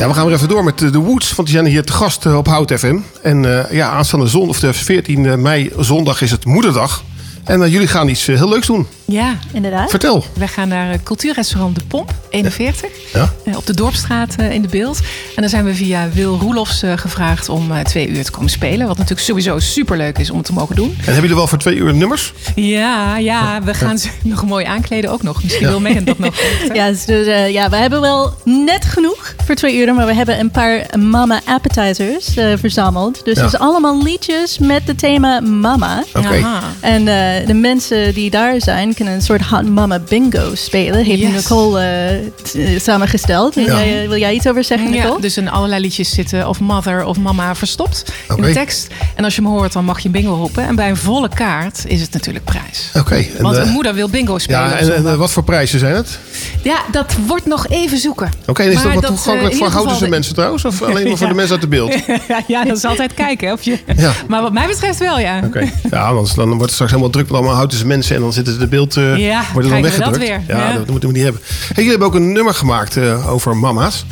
Ja, 0.00 0.08
we 0.08 0.14
gaan 0.14 0.26
weer 0.26 0.34
even 0.34 0.48
door 0.48 0.64
met 0.64 0.82
eh, 0.82 0.92
de 0.92 0.98
Woods, 0.98 1.34
want 1.34 1.48
die 1.48 1.56
zijn 1.56 1.70
hier 1.70 1.84
te 1.84 1.92
gast 1.92 2.26
eh, 2.26 2.36
op 2.36 2.46
Hout 2.46 2.72
FM. 2.72 2.98
En 3.22 3.64
eh, 3.64 3.72
ja, 3.72 3.90
aanstaande 3.90 4.26
zondag, 4.26 4.50
of 4.50 4.60
de 4.60 4.72
14 4.72 5.42
mei 5.42 5.72
zondag 5.78 6.22
is 6.22 6.30
het 6.30 6.44
moederdag. 6.44 7.04
En 7.44 7.70
jullie 7.70 7.86
gaan 7.86 8.08
iets 8.08 8.26
heel 8.26 8.48
leuks 8.48 8.66
doen. 8.66 8.86
Ja. 9.10 9.38
Inderdaad. 9.52 9.90
Vertel. 9.90 10.24
We 10.34 10.48
gaan 10.48 10.68
naar 10.68 10.90
het 10.90 11.02
cultuurrestaurant 11.02 11.74
De 11.74 11.84
Pomp, 11.88 12.14
41. 12.30 12.90
Ja. 13.12 13.32
eh, 13.44 13.56
Op 13.56 13.66
de 13.66 13.74
Dorpstraat 13.74 14.34
eh, 14.36 14.50
in 14.52 14.62
de 14.62 14.68
beeld. 14.68 14.98
En 15.36 15.40
dan 15.42 15.48
zijn 15.50 15.64
we 15.64 15.74
via 15.74 16.08
Wil 16.12 16.38
Roelofs 16.38 16.82
eh, 16.82 16.92
gevraagd 16.96 17.48
om 17.48 17.72
eh, 17.72 17.80
twee 17.84 18.08
uur 18.08 18.24
te 18.24 18.30
komen 18.30 18.50
spelen. 18.50 18.86
Wat 18.86 18.96
natuurlijk 18.96 19.26
sowieso 19.26 19.58
superleuk 19.58 20.18
is 20.18 20.30
om 20.30 20.36
het 20.36 20.46
te 20.46 20.52
mogen 20.52 20.76
doen. 20.76 20.88
En 20.90 20.96
hebben 21.04 21.20
jullie 21.20 21.36
wel 21.36 21.46
voor 21.46 21.58
twee 21.58 21.74
uur 21.76 21.94
nummers? 21.94 22.32
Ja, 22.54 23.16
ja, 23.16 23.62
we 23.62 23.74
gaan 23.74 23.98
ze 23.98 24.08
nog 24.22 24.46
mooi 24.46 24.64
aankleden 24.64 25.10
ook 25.10 25.22
nog. 25.22 25.42
Misschien 25.42 25.66
wil 25.68 25.80
Megan 25.80 26.04
dat 26.04 26.18
nog. 26.18 26.34
Ja, 26.74 26.88
dus, 26.88 27.04
eh, 27.06 27.50
ja, 27.52 27.68
we 27.70 27.76
hebben 27.76 28.00
wel 28.00 28.34
net 28.44 28.84
genoeg 28.84 29.34
voor 29.44 29.54
twee 29.54 29.76
uur, 29.76 29.94
maar 29.94 30.06
we 30.06 30.14
hebben 30.14 30.38
een 30.40 30.50
paar 30.50 30.86
mama 30.98 31.40
appetizers 31.44 32.36
eh, 32.36 32.52
verzameld. 32.58 33.24
Dus 33.24 33.36
Ja. 33.36 33.42
het 33.44 33.52
is 33.52 33.58
allemaal 33.58 34.02
liedjes 34.02 34.58
met 34.58 34.82
het 34.86 34.98
thema 34.98 35.40
mama. 35.40 36.04
Oké. 36.14 36.28
Aha. 36.28 36.60
En 36.80 37.08
eh, 37.08 37.46
de 37.46 37.54
mensen 37.54 38.14
die 38.14 38.30
daar 38.30 38.54
zijn 38.60 38.94
kunnen 39.00 39.18
een 39.18 39.24
soort 39.26 39.42
hot 39.42 39.68
mama 39.68 39.98
bingo 40.08 40.54
spelen. 40.54 41.04
Heeft 41.04 41.20
Yes. 41.20 41.32
Nicole 41.32 41.80
eh, 41.80 42.16
t- 42.42 42.54
eh, 42.54 42.80
samengesteld. 42.80 43.54
Wil, 43.54 43.64
Ja. 43.66 43.84
jij, 43.84 44.08
wil 44.08 44.18
jij 44.18 44.34
iets 44.34 44.48
over 44.48 44.64
zeggen, 44.64 44.92
Ja, 44.92 45.02
Nicole? 45.02 45.20
dus 45.20 45.36
in 45.36 45.50
allerlei 45.50 45.80
liedjes 45.82 46.10
zitten 46.10 46.48
of 46.48 46.60
mother 46.60 47.04
of 47.04 47.18
mama 47.18 47.54
verstopt 47.54 48.04
in 48.36 48.42
de 48.42 48.52
tekst. 48.52 48.86
En 49.16 49.24
als 49.24 49.34
je 49.36 49.42
hem 49.42 49.50
hoort, 49.50 49.72
dan 49.72 49.84
mag 49.84 50.00
je 50.00 50.08
bingo 50.08 50.34
roepen. 50.34 50.66
En 50.66 50.74
bij 50.74 50.88
een 50.90 50.96
volle 50.96 51.28
kaart 51.28 51.84
is 51.86 52.00
het 52.00 52.12
natuurlijk 52.12 52.44
prijs. 52.44 52.90
Oké. 52.96 53.14
en, 53.14 53.42
Want 53.42 53.56
eh, 53.56 53.62
een 53.62 53.68
moeder 53.72 53.94
wil 53.94 54.08
bingo 54.08 54.38
spelen. 54.38 54.60
Ja, 54.60 54.76
en, 54.76 55.06
eh, 55.06 55.14
wat 55.14 55.30
voor 55.30 55.44
prijzen 55.44 55.78
zijn 55.78 55.94
het? 55.94 56.18
ja, 56.62 56.78
dat 56.92 57.14
wordt 57.26 57.46
nog 57.46 57.66
even 57.68 57.98
zoeken. 57.98 58.30
Oké, 58.46 58.62
en 58.62 58.68
is 58.72 58.74
dat 58.82 58.92
wat 58.92 59.02
dat, 59.02 59.04
toegankelijk 59.10 59.52
eh, 59.52 59.58
voor 59.58 59.70
geval 59.70 59.98
de- 59.98 60.08
mensen 60.08 60.34
trouwens? 60.34 60.64
Of 60.64 60.82
alleen 60.82 61.08
maar 61.08 61.16
voor 61.16 61.26
Ja. 61.26 61.32
de 61.32 61.34
mensen 61.34 61.52
uit 61.52 61.60
de 61.60 61.68
beeld? 61.68 61.94
ja, 62.46 62.64
dat 62.64 62.76
is 62.76 62.84
altijd 62.84 63.14
kijken. 63.14 63.52
Of 63.52 63.62
je... 63.62 63.78
Ja. 63.96 64.12
Maar 64.28 64.42
wat 64.42 64.52
mij 64.52 64.66
betreft 64.66 64.98
wel, 64.98 65.18
ja. 65.18 65.40
Oké. 65.44 65.70
Ja, 65.90 66.02
anders 66.06 66.34
dan 66.34 66.46
wordt 66.48 66.62
het 66.62 66.72
straks 66.72 66.90
helemaal 66.90 67.12
druk 67.12 67.26
met 67.26 67.34
allemaal 67.36 67.54
Houtense 67.54 67.86
mensen. 67.86 68.16
En 68.16 68.20
dan 68.22 68.32
zitten 68.32 68.52
ze 68.52 68.58
de 68.58 68.66
beeld 68.68 68.89
eh 68.96 69.16
Ja, 69.18 69.44
worden 69.52 69.70
dan 69.70 69.80
krijgen 69.80 69.98
we 69.98 70.04
dat 70.04 70.16
weggedrukt. 70.16 70.46
weer. 70.46 70.56
Ja, 70.56 70.68
Ja. 70.68 70.76
dat 70.76 70.86
moeten 70.90 71.08
we 71.08 71.14
niet 71.14 71.24
hebben. 71.24 71.42
Hey, 71.44 71.72
jullie 71.74 71.90
hebben 71.90 72.08
ook 72.08 72.14
een 72.14 72.32
nummer 72.32 72.54
gemaakt 72.54 72.96
eh, 72.96 73.30
over 73.32 73.56
mama's. 73.56 74.04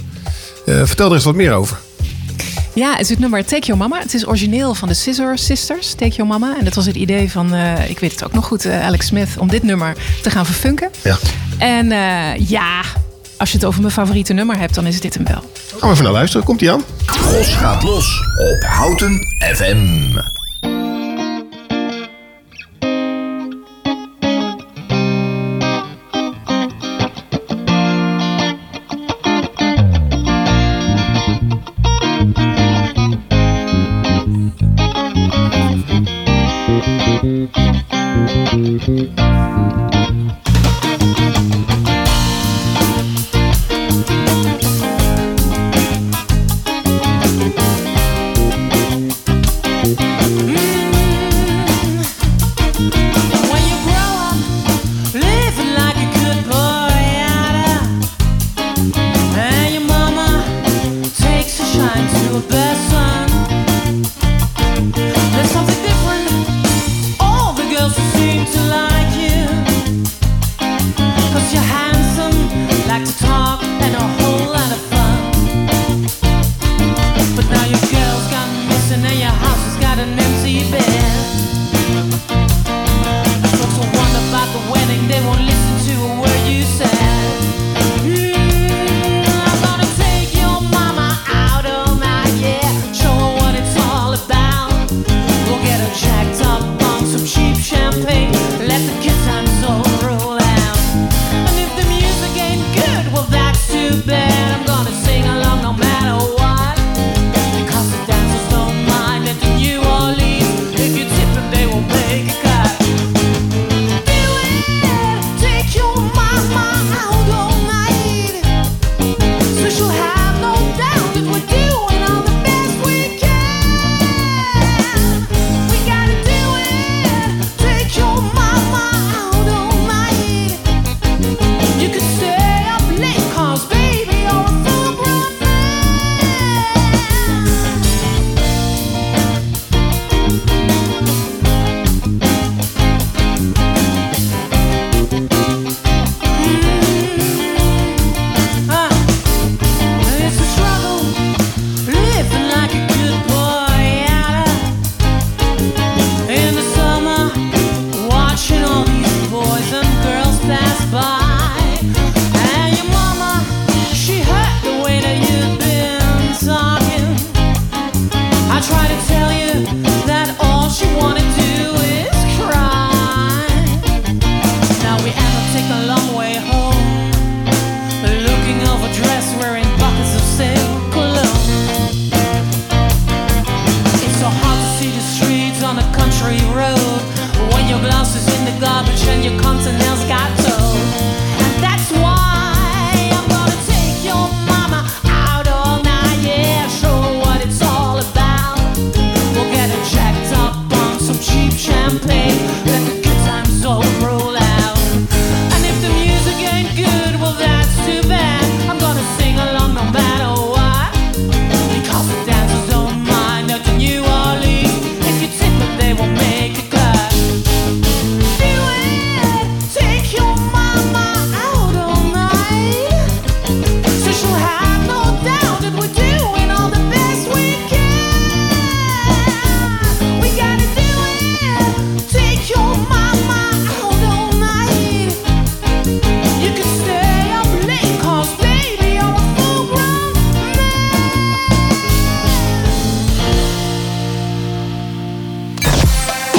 Eh, 0.67 0.75
vertel 0.85 1.09
er 1.09 1.15
eens 1.15 1.25
wat 1.25 1.35
meer 1.35 1.53
over. 1.53 1.79
Ja, 2.75 2.91
het 2.93 3.01
is 3.01 3.09
het 3.09 3.19
nummer 3.19 3.45
Take 3.45 3.67
Your 3.67 3.81
Mama. 3.81 3.99
Het 3.99 4.15
is 4.15 4.27
origineel 4.27 4.75
van 4.75 4.89
de 4.89 4.95
Scissor 4.95 5.39
Sisters, 5.39 5.95
Take 5.95 6.15
Your 6.15 6.27
Mama. 6.31 6.57
En 6.59 6.65
dat 6.65 6.75
was 6.75 6.87
het 6.87 6.97
idee 6.97 7.31
van, 7.31 7.55
eh, 7.55 7.91
ik 7.91 7.99
weet 7.99 8.11
het 8.13 8.25
ook 8.25 8.33
nog 8.33 8.45
goed, 8.47 8.65
eh, 8.65 8.85
Alex 8.87 9.07
Smith... 9.07 9.29
om 9.39 9.49
dit 9.49 9.63
nummer 9.63 9.97
te 10.23 10.31
gaan 10.31 10.47
verfunken. 10.47 10.91
Ja. 11.03 11.17
En 11.59 11.93
eh, 11.93 12.49
ja, 12.49 12.81
als 13.37 13.51
je 13.51 13.57
het 13.57 13.67
over 13.67 13.81
mijn 13.81 13.93
favoriete 13.93 14.33
nummer 14.33 14.59
hebt, 14.59 14.75
dan 14.75 14.87
is 14.87 15.01
dit 15.01 15.15
hem 15.15 15.25
wel. 15.25 15.43
Gaan 15.77 15.89
we 15.89 15.91
even 15.95 16.05
naar 16.05 16.13
luisteren. 16.13 16.47
Komt 16.47 16.61
ie 16.61 16.73
aan? 16.73 16.83
Gros 17.07 17.47
gaat 17.55 17.83
los 17.83 18.21
op 18.39 18.63
Houten 18.69 19.19
FM. 19.55 20.38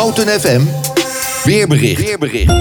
Houten 0.10 0.40
FM 0.40 0.62
weerbericht. 1.44 2.02
weerbericht. 2.02 2.52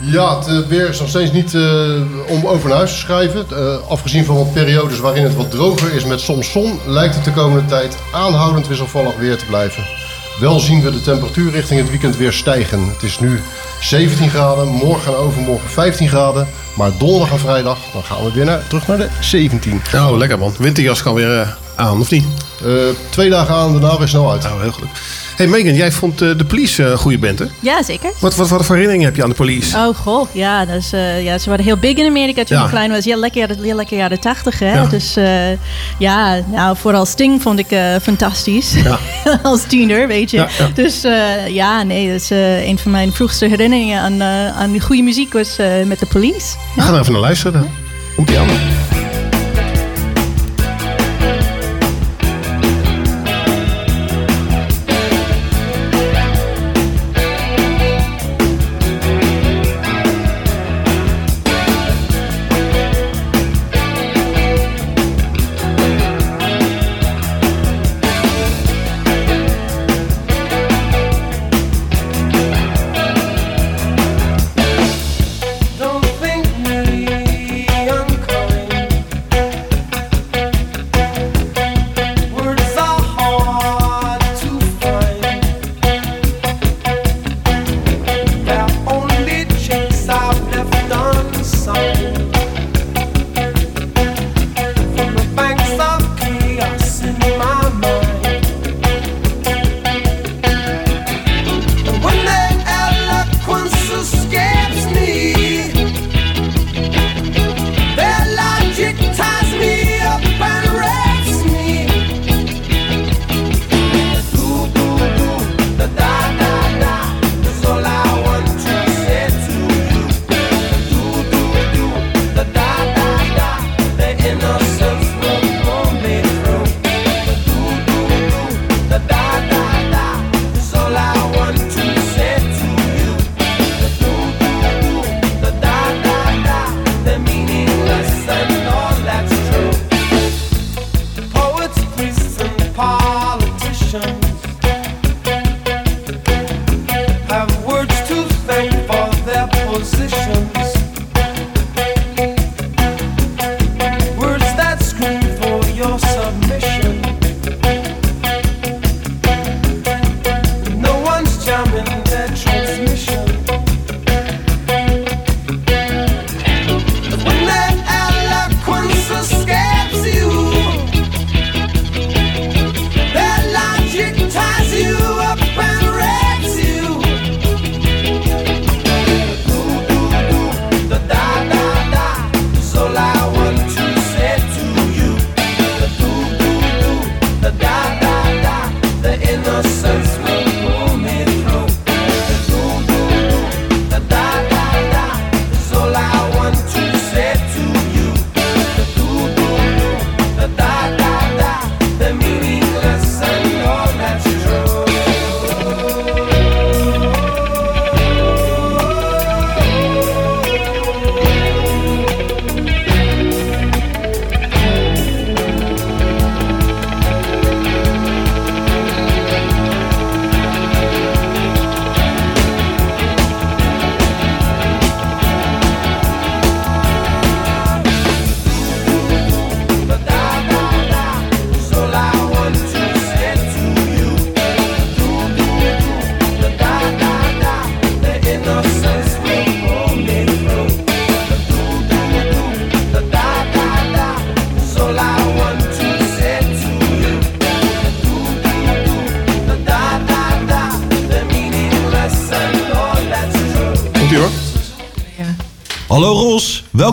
Ja, 0.00 0.38
het 0.38 0.46
eh, 0.46 0.68
weer 0.68 0.88
is 0.88 1.00
nog 1.00 1.08
steeds 1.08 1.32
niet 1.32 1.54
eh, 1.54 1.62
om 2.28 2.46
over 2.46 2.68
naar 2.68 2.76
huis 2.76 2.92
te 2.92 2.98
schrijven. 2.98 3.46
Eh, 3.50 3.88
afgezien 3.88 4.24
van 4.24 4.36
wat 4.36 4.52
periodes 4.52 4.98
waarin 4.98 5.22
het 5.22 5.34
wat 5.34 5.50
droger 5.50 5.94
is 5.94 6.04
met 6.04 6.20
soms 6.20 6.50
zon, 6.52 6.78
lijkt 6.86 7.14
het 7.14 7.24
de 7.24 7.32
komende 7.32 7.68
tijd 7.68 7.96
aanhoudend 8.12 8.68
wisselvallig 8.68 9.16
weer 9.16 9.36
te 9.36 9.44
blijven. 9.44 9.82
Wel 10.40 10.60
zien 10.60 10.82
we 10.82 10.90
de 10.90 11.02
temperatuur 11.02 11.50
richting 11.50 11.80
het 11.80 11.90
weekend 11.90 12.16
weer 12.16 12.32
stijgen. 12.32 12.88
Het 12.88 13.02
is 13.02 13.20
nu 13.20 13.40
17 13.80 14.30
graden, 14.30 14.68
morgen 14.68 15.12
en 15.12 15.18
overmorgen 15.18 15.70
15 15.70 16.08
graden. 16.08 16.48
Maar 16.76 16.90
donderdag 16.98 17.30
en 17.30 17.38
vrijdag, 17.38 17.78
dan 17.92 18.02
gaan 18.02 18.24
we 18.24 18.32
weer 18.32 18.44
naar, 18.44 18.66
terug 18.68 18.86
naar 18.86 18.98
de 18.98 19.08
17. 19.20 19.82
Oh, 19.94 20.16
lekker 20.16 20.38
man. 20.38 20.54
Winterjas 20.58 21.02
kan 21.02 21.14
weer 21.14 21.56
aan, 21.74 22.00
of 22.00 22.10
niet? 22.10 22.24
Twee 23.08 23.30
dagen 23.30 23.54
aan, 23.54 23.72
daarna 23.80 23.98
weer 23.98 24.08
snel 24.08 24.30
uit. 24.32 24.44
Oh, 24.44 24.60
heel 24.60 24.72
goed. 24.72 24.88
Hey 25.36 25.46
Megan, 25.46 25.74
jij 25.74 25.92
vond 25.92 26.22
eh, 26.22 26.28
de 26.38 26.44
police 26.44 26.84
eh, 26.84 26.90
een 26.90 26.98
goede 26.98 27.18
band, 27.18 27.38
hè? 27.38 27.44
Ja, 27.60 27.82
zeker. 27.82 28.10
Wat, 28.20 28.34
wat, 28.34 28.48
wat 28.48 28.64
voor 28.64 28.74
herinneringen 28.74 29.06
heb 29.06 29.16
je 29.16 29.22
aan 29.22 29.28
de 29.28 29.34
police? 29.34 29.76
Oh 29.76 29.96
goh, 29.96 30.28
ja, 30.32 30.64
dat 30.64 30.76
is, 30.76 30.92
eh, 30.92 31.24
ja, 31.24 31.38
ze 31.38 31.48
waren 31.50 31.64
heel 31.64 31.76
big 31.76 31.96
in 31.96 32.06
Amerika 32.06 32.44
toen 32.44 32.56
Ja. 32.56 32.62
ik 32.64 32.70
klein 32.70 32.90
was. 32.90 33.04
Ja, 33.04 33.16
lekker, 33.16 33.40
jaren- 33.40 33.62
heel 33.62 33.76
lekker 33.76 33.96
jaren 33.96 34.20
tachtig, 34.20 34.58
hè. 34.58 34.72
Ja. 34.74 34.86
Dus 34.86 35.16
eh, 35.16 35.50
ja, 35.98 36.40
nou, 36.52 36.76
vooral 36.76 37.06
Sting 37.06 37.42
vond 37.42 37.58
ik 37.58 37.70
eh, 37.70 37.94
fantastisch. 38.02 38.74
Als 39.42 39.62
tiener, 39.66 40.06
weet 40.06 40.30
je. 40.30 40.36
Ja, 40.36 40.48
ja. 40.58 40.68
Dus 40.74 41.04
eh, 41.04 41.48
ja, 41.48 41.82
nee, 41.82 42.06
dat 42.12 42.20
is 42.20 42.30
eh, 42.30 42.66
een 42.66 42.78
van 42.78 42.90
mijn 42.90 43.12
vroegste 43.12 43.46
herinneringen 43.46 44.00
aan, 44.00 44.20
eh, 44.20 44.56
aan 44.60 44.80
goede 44.80 45.02
muziek 45.02 45.32
was 45.32 45.56
eh, 45.58 45.66
met 45.84 45.98
de 45.98 46.06
police. 46.06 46.56
We 46.74 46.80
gaan 46.82 46.94
er 46.94 47.00
even 47.00 47.12
naar 47.12 47.20
luisteren 47.20 47.52
dan. 47.60 47.70
Komt 48.16 48.30
ie 48.30 48.38
aan. 48.38 48.46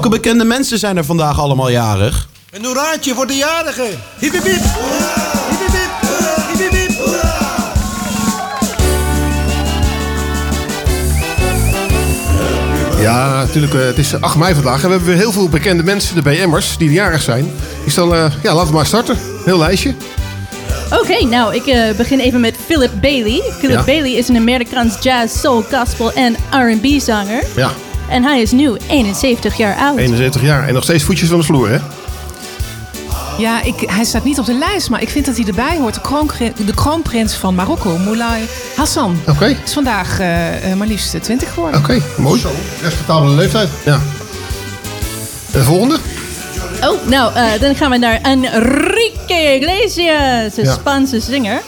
Welke 0.01 0.21
bekende 0.21 0.43
mensen 0.43 0.79
zijn 0.79 0.97
er 0.97 1.05
vandaag 1.05 1.39
allemaal 1.39 1.69
jarig? 1.69 2.27
Een 2.51 2.65
hoeraatje 2.65 3.13
voor 3.13 3.27
de 3.27 3.35
jarigen. 3.35 3.99
Hip 4.19 4.31
hip. 4.31 4.61
Ja, 12.99 13.43
natuurlijk. 13.43 13.73
eh, 13.73 13.85
het 13.85 13.97
is 13.97 14.21
8 14.21 14.35
mei 14.35 14.53
vandaag 14.53 14.83
en 14.83 14.87
we 14.87 14.89
hebben 14.89 15.07
weer 15.07 15.17
heel 15.17 15.31
veel 15.31 15.49
bekende 15.49 15.83
mensen, 15.83 16.15
de 16.15 16.21
BM'ers, 16.21 16.77
die 16.77 16.91
jarig 16.91 17.21
zijn. 17.21 17.51
Ik 17.85 17.91
stel, 17.91 18.15
eh, 18.15 18.31
ja, 18.43 18.53
laten 18.53 18.69
we 18.69 18.75
maar 18.75 18.85
starten. 18.85 19.17
Heel 19.45 19.57
lijstje. 19.57 19.93
Oké, 20.99 21.25
nou, 21.25 21.55
ik 21.55 21.65
eh, 21.65 21.95
begin 21.97 22.19
even 22.19 22.39
met 22.39 22.55
Philip 22.65 22.91
Bailey. 23.01 23.41
Philip 23.59 23.77
Ja. 23.77 23.83
Bailey 23.83 24.11
is 24.11 24.27
een 24.27 24.37
Amerikaans 24.37 24.93
jazz, 25.01 25.39
soul, 25.39 25.63
gospel 25.71 26.13
en 26.13 26.35
R&B 26.51 27.01
zanger. 27.01 27.43
Ja, 27.55 27.71
En 28.11 28.23
hij 28.23 28.41
is 28.41 28.51
nu 28.51 28.77
71 28.87 29.57
jaar 29.57 29.75
oud. 29.75 29.97
71 29.97 30.41
jaar 30.41 30.67
en 30.67 30.73
nog 30.73 30.83
steeds 30.83 31.03
voetjes 31.03 31.29
van 31.29 31.37
de 31.39 31.43
vloer, 31.45 31.69
hè? 31.69 31.77
Ja, 33.37 33.63
ik, 33.63 33.83
hij 33.85 34.03
staat 34.03 34.23
niet 34.23 34.39
op 34.39 34.45
de 34.45 34.53
lijst, 34.53 34.89
maar 34.89 35.01
ik 35.01 35.09
vind 35.09 35.25
dat 35.25 35.35
hij 35.37 35.45
erbij 35.45 35.77
hoort. 35.77 35.93
De, 35.93 36.01
kroon, 36.01 36.29
de 36.65 36.73
kroonprins 36.73 37.33
van 37.33 37.55
Marokko, 37.55 37.97
Moulay 37.97 38.41
Hassan. 38.75 39.19
Oké. 39.27 39.57
Is 39.65 39.73
vandaag 39.73 40.19
eh, 40.19 40.71
eh, 40.71 40.77
maar 40.77 40.87
liefst 40.87 41.23
20 41.23 41.53
geworden. 41.53 41.79
Oké, 41.79 42.01
mooi. 42.17 42.39
Zo, 42.39 42.49
respectabele 42.81 43.35
leeftijd. 43.35 43.69
Ja. 43.85 43.99
De 45.51 45.63
volgende? 45.63 45.97
Oh, 46.83 47.07
nou, 47.07 47.33
eh, 47.35 47.43
dan 47.59 47.75
gaan 47.75 47.91
we 47.91 47.97
naar 47.97 48.19
Enrique 48.21 49.59
Iglesias, 49.59 50.57
een 50.57 50.63
Ja. 50.63 50.73
Spaanse 50.73 51.19
zanger. 51.19 51.61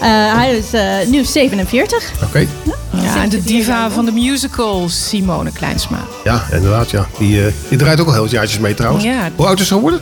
Eh, 0.00 0.08
hij 0.34 0.56
is 0.56 0.72
eh, 0.72 1.06
nu 1.06 1.24
47. 1.24 2.12
Oké. 2.24 2.46
Ja, 2.62 3.01
en 3.16 3.28
de 3.28 3.42
diva 3.42 3.90
van 3.90 4.04
de 4.04 4.12
musical, 4.12 4.88
Simone 4.88 5.50
Kleinsma. 5.52 5.98
Ja, 6.24 6.44
inderdaad, 6.52 6.90
ja. 6.90 7.06
Die, 7.18 7.46
eh, 7.46 7.52
die 7.68 7.78
draait 7.78 8.00
ook 8.00 8.06
al 8.06 8.12
heel 8.12 8.22
wat 8.22 8.30
jaartjes 8.30 8.58
mee 8.58 8.74
trouwens. 8.74 9.04
Ja. 9.04 9.30
Hoe 9.36 9.46
oud 9.46 9.60
is 9.60 9.66
ze 9.66 9.74
geworden? 9.74 10.00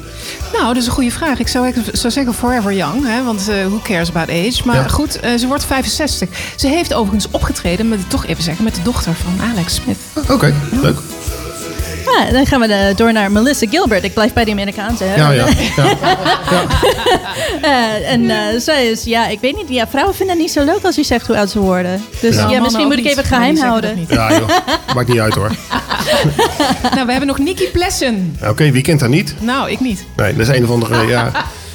Nou, 0.52 0.66
dat 0.66 0.76
is 0.76 0.86
een 0.86 0.92
goede 0.92 1.10
vraag. 1.10 1.38
Ik 1.38 1.48
zou, 1.48 1.66
ik 1.66 1.74
zou 1.92 2.12
zeggen 2.12 2.34
forever 2.34 2.72
young, 2.72 3.06
hè, 3.06 3.24
want 3.24 3.48
eh, 3.48 3.66
who 3.66 3.80
cares 3.82 4.08
about 4.08 4.28
age. 4.28 4.60
Maar 4.64 4.76
Ja. 4.76 4.88
goed, 4.88 5.20
eh, 5.20 5.34
ze 5.34 5.46
wordt 5.46 5.64
65. 5.64 6.28
Ze 6.56 6.66
heeft 6.66 6.94
overigens 6.94 7.28
opgetreden, 7.30 7.88
met, 7.88 7.98
toch 8.08 8.26
even 8.26 8.42
zeggen, 8.42 8.64
met 8.64 8.74
de 8.74 8.82
dochter 8.82 9.12
van 9.14 9.46
Alex 9.50 9.74
Smith. 9.74 9.98
Oké, 10.28 10.54
leuk. 10.82 10.98
Ja, 12.18 12.32
dan 12.32 12.46
gaan 12.46 12.60
we 12.60 12.66
eh, 12.66 12.96
door 12.96 13.12
naar 13.12 13.32
Melissa 13.32 13.66
Gilbert. 13.70 14.04
Ik 14.04 14.14
blijf 14.14 14.32
bij 14.32 14.44
die 14.44 14.52
Amerikaanse. 14.52 15.04
hè? 15.04 15.14
Ja, 15.16 15.30
ja. 15.40 15.46
ja. 16.50 16.64
Eh, 17.62 18.12
en 18.12 18.30
eh, 18.30 18.60
zij 18.60 18.86
is, 18.86 19.04
ja, 19.04 19.28
ik 19.28 19.40
weet 19.40 19.56
niet. 19.56 19.68
Ja, 19.68 19.86
vrouwen 19.88 20.14
vinden 20.14 20.34
het 20.34 20.44
niet 20.44 20.52
zo 20.54 20.64
leuk 20.64 20.82
als 20.82 20.94
je 20.96 21.04
zegt 21.04 21.26
hoe 21.26 21.36
oud 21.38 21.50
ze 21.50 21.58
worden. 21.58 22.04
Dus 22.20 22.36
Ja. 22.36 22.60
misschien 22.60 22.84
ook 22.84 22.88
moet 22.90 22.98
ik 22.98 23.04
even 23.04 23.16
maar 23.16 23.24
geheim 23.38 23.56
houden. 23.56 23.96
niet. 23.96 24.10
Ja, 24.10 24.30
joh. 24.38 24.48
Maakt 24.94 25.08
niet 25.08 25.20
uit 25.20 25.34
hoor. 25.34 25.50
nou, 26.94 27.04
we 27.06 27.10
hebben 27.10 27.26
nog 27.26 27.38
Nicky 27.38 27.66
Plessen. 27.70 28.36
Oké, 28.46 28.70
wie 28.70 28.82
kent 28.82 29.00
haar 29.00 29.08
niet? 29.08 29.34
Nou, 29.40 29.70
ik 29.70 29.80
niet. 29.80 30.04
Nee, 30.16 30.36
dat 30.36 30.48
is 30.48 30.56
een 30.56 30.64
of 30.64 30.70
andere, 30.70 31.06
ja... 31.06 31.30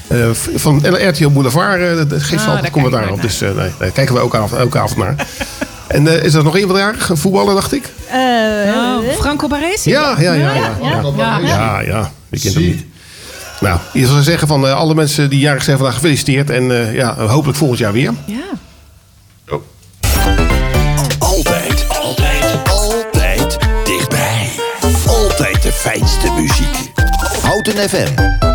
eh, 0.07 0.29
van 0.55 0.81
RTL 1.09 1.29
Boulevard, 1.29 1.81
eh, 1.81 2.09
dat 2.09 2.23
geeft 2.23 2.43
Ah, 2.43 2.49
altijd 2.55 2.71
commentaar 2.71 3.11
op. 3.11 3.21
Dus 3.21 3.41
eh, 3.41 3.49
nee, 3.55 3.69
daar 3.79 3.89
kijken 3.91 4.13
we 4.15 4.19
elke 4.19 4.37
avond, 4.37 4.59
elke 4.61 4.79
avond 4.79 4.97
naar. 4.97 5.15
En 5.95 6.07
eh, 6.07 6.23
is 6.23 6.33
er 6.33 6.43
nog 6.43 6.57
iemand 6.57 6.79
jarig? 6.79 7.09
Een 7.09 7.17
voetballer, 7.17 7.53
dacht 7.53 7.73
ik? 7.73 7.89
Eh, 8.11 8.19
Oh, 8.75 9.13
Franco 9.17 9.47
Baresi? 9.47 9.89
Ja, 9.89 10.15
ja, 10.19 10.33
ja. 10.33 10.53
Ja, 10.53 10.53
ja. 10.81 11.01
ja. 11.17 11.39
Ja. 11.39 11.39
ja, 11.39 11.79
ja. 11.79 12.11
Wie 12.29 12.39
kent 12.41 12.53
hem 12.53 12.63
niet? 12.63 12.85
Nou, 13.59 13.79
je 13.93 14.05
zou 14.05 14.21
zeggen 14.21 14.47
van 14.47 14.67
eh, 14.67 14.73
alle 14.75 14.95
mensen 14.95 15.29
die 15.29 15.39
jarig 15.39 15.63
zijn 15.63 15.77
vandaag 15.77 15.95
gefeliciteerd. 15.95 16.49
En 16.49 16.71
eh, 16.71 16.93
ja, 16.95 17.15
hopelijk 17.27 17.57
volgend 17.57 17.79
jaar 17.79 17.93
weer. 17.93 18.13
Ja. 18.25 18.35
Altijd, 21.19 21.85
altijd, 21.89 22.69
altijd 22.69 23.57
dichtbij. 23.83 24.49
Altijd 25.07 25.63
de 25.63 25.71
fijnste 25.71 26.31
muziek. 26.31 26.91
Houten 27.41 27.89
FM. 27.89 28.53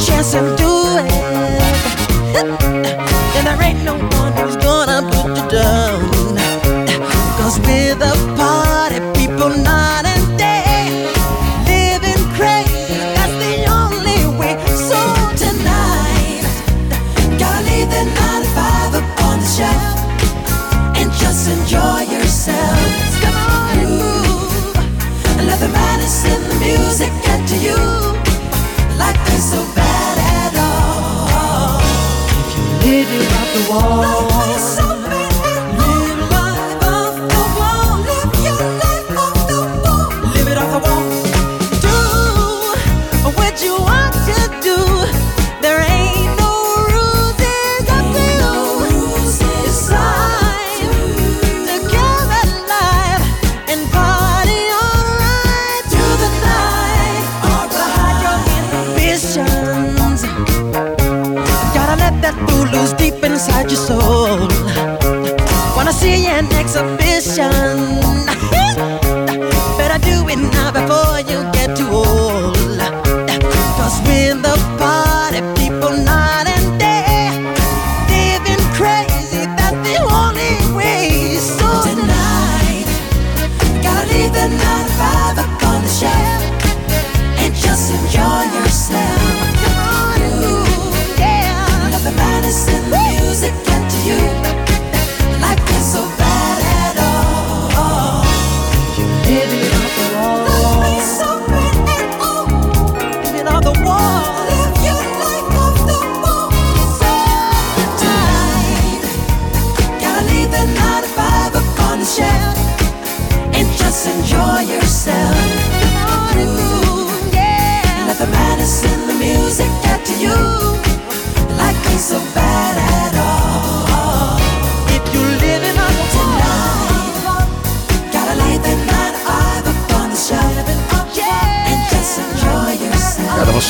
Chance 0.00 0.34
and 0.34 0.63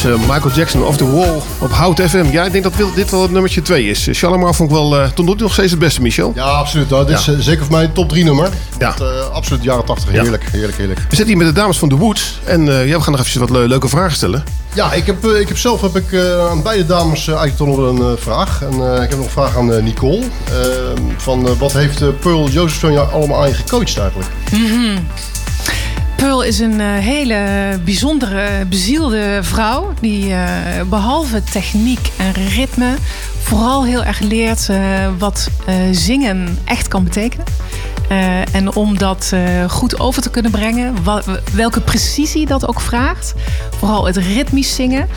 was 0.04 0.20
eh, 0.20 0.28
Michael 0.28 0.54
Jackson 0.54 0.84
Off 0.84 0.96
the 0.96 1.10
Wall 1.12 1.40
op 1.58 1.72
Hout 1.72 2.00
FM. 2.00 2.24
Ja, 2.30 2.44
ik 2.44 2.52
denk 2.52 2.64
dat 2.64 2.72
dit 2.94 3.10
wel 3.10 3.22
het 3.22 3.30
nummertje 3.30 3.62
2 3.62 3.84
is. 3.90 4.08
Uh, 4.08 4.14
Shalimar 4.14 4.54
vond 4.54 4.70
ik 4.70 4.76
wel, 4.76 4.96
eh 5.00 5.08
toen 5.08 5.26
doet 5.26 5.34
hij 5.34 5.44
nog 5.44 5.52
steeds 5.52 5.70
het 5.70 5.80
beste, 5.80 6.02
Michel. 6.02 6.32
Ja, 6.34 6.44
absoluut. 6.44 6.90
Nou, 6.90 7.06
dit 7.06 7.18
is 7.18 7.28
eh, 7.28 7.34
zeker 7.38 7.64
voor 7.64 7.74
mij 7.74 7.84
een 7.84 7.92
top 7.92 8.08
3 8.08 8.24
nummer. 8.24 8.48
Ja. 8.78 8.94
Dat, 8.98 9.08
eh, 9.08 9.30
absoluut 9.32 9.62
jaren 9.62 9.84
80. 9.84 10.12
Ja. 10.12 10.20
Heerlijk, 10.22 10.48
heerlijk, 10.52 10.76
heerlijk. 10.78 10.98
We 10.98 11.16
zitten 11.16 11.26
hier 11.26 11.36
met 11.44 11.46
de 11.54 11.60
dames 11.60 11.78
van 11.78 11.88
The 11.88 11.96
Woods. 11.96 12.40
En 12.44 12.68
eh, 12.68 12.86
ja, 12.88 12.96
we 12.96 13.02
gaan 13.02 13.12
nog 13.12 13.20
even 13.26 13.40
wat 13.40 13.50
le- 13.50 13.58
leuke 13.66 13.88
vragen 13.88 14.16
stellen. 14.16 14.44
Ja, 14.74 14.92
ik 14.92 15.06
heb, 15.06 15.24
eh, 15.24 15.40
ik 15.40 15.48
heb 15.48 15.58
zelf 15.58 15.80
heb 15.80 15.96
ik, 15.96 16.12
eh, 16.12 16.48
aan 16.50 16.62
beide 16.62 16.86
dames 16.86 17.20
eh, 17.28 17.34
eigenlijk 17.36 17.56
toch 17.56 17.66
nog 17.66 17.76
een 17.90 17.98
eh, 18.16 18.22
vraag. 18.22 18.62
En 18.62 18.72
eh, 18.96 19.02
ik 19.02 19.08
heb 19.08 19.16
nog 19.16 19.24
een 19.26 19.30
vraag 19.32 19.56
aan 19.56 19.72
eh, 19.72 19.82
Nicole. 19.82 20.20
Eh, 20.44 20.54
van 21.16 21.46
eh, 21.48 21.52
wat 21.58 21.72
heeft 21.72 22.02
eh, 22.02 22.08
Pearl 22.20 22.48
Josephson 22.48 22.92
jou 22.92 23.12
allemaal 23.12 23.40
aan 23.42 23.48
je 23.48 23.54
gecoacht 23.54 23.98
eigenlijk? 23.98 24.30
Mhm. 24.52 24.98
Pearl 26.24 26.42
is 26.42 26.58
een 26.58 26.80
eh, 26.80 26.86
hele 26.86 27.38
bijzondere, 27.84 28.64
bezielde 28.64 29.38
vrouw. 29.42 29.92
Die 30.00 30.32
eh, 30.32 30.82
behalve 30.88 31.42
techniek 31.42 32.10
en 32.18 32.32
ritme 32.32 32.94
vooral 33.42 33.84
heel 33.84 34.04
erg 34.04 34.20
leert 34.20 34.68
eh, 34.68 34.76
wat 35.18 35.50
zingen 35.92 36.58
echt 36.64 36.88
kan 36.88 37.04
betekenen. 37.04 37.46
Eh, 38.08 38.54
en 38.54 38.74
om 38.74 38.98
dat 38.98 39.30
eh, 39.32 39.70
goed 39.70 40.00
over 40.00 40.22
te 40.22 40.30
kunnen 40.30 40.50
brengen, 40.50 40.94
wa- 41.04 41.22
welke 41.52 41.80
precisie 41.80 42.46
dat 42.46 42.68
ook 42.68 42.80
vraagt. 42.80 43.34
Vooral 43.78 44.06
het 44.06 44.16
ritmisch 44.16 44.74
zingen. 44.74 45.08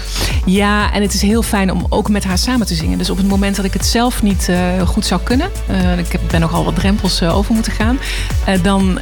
Ja, 0.46 0.94
en 0.94 1.02
het 1.02 1.14
is 1.14 1.22
heel 1.22 1.42
fijn 1.44 1.72
om 1.72 1.86
ook 1.90 2.10
met 2.10 2.24
haar 2.24 2.38
samen 2.38 2.68
te 2.68 2.76
zingen. 2.76 2.98
Dus 2.98 3.10
op 3.10 3.18
het 3.18 3.28
moment 3.28 3.56
dat 3.56 3.66
ik 3.66 3.74
het 3.74 3.86
zelf 3.86 4.22
niet 4.24 4.50
eh, 4.50 4.58
goed 4.88 5.06
zou 5.06 5.22
kunnen, 5.24 5.50
ik 5.98 6.20
ben 6.28 6.40
nogal 6.40 6.64
wat 6.66 6.76
drempels 6.76 7.24
over 7.24 7.54
moeten 7.54 7.72
gaan, 7.72 8.00
dan 8.62 9.00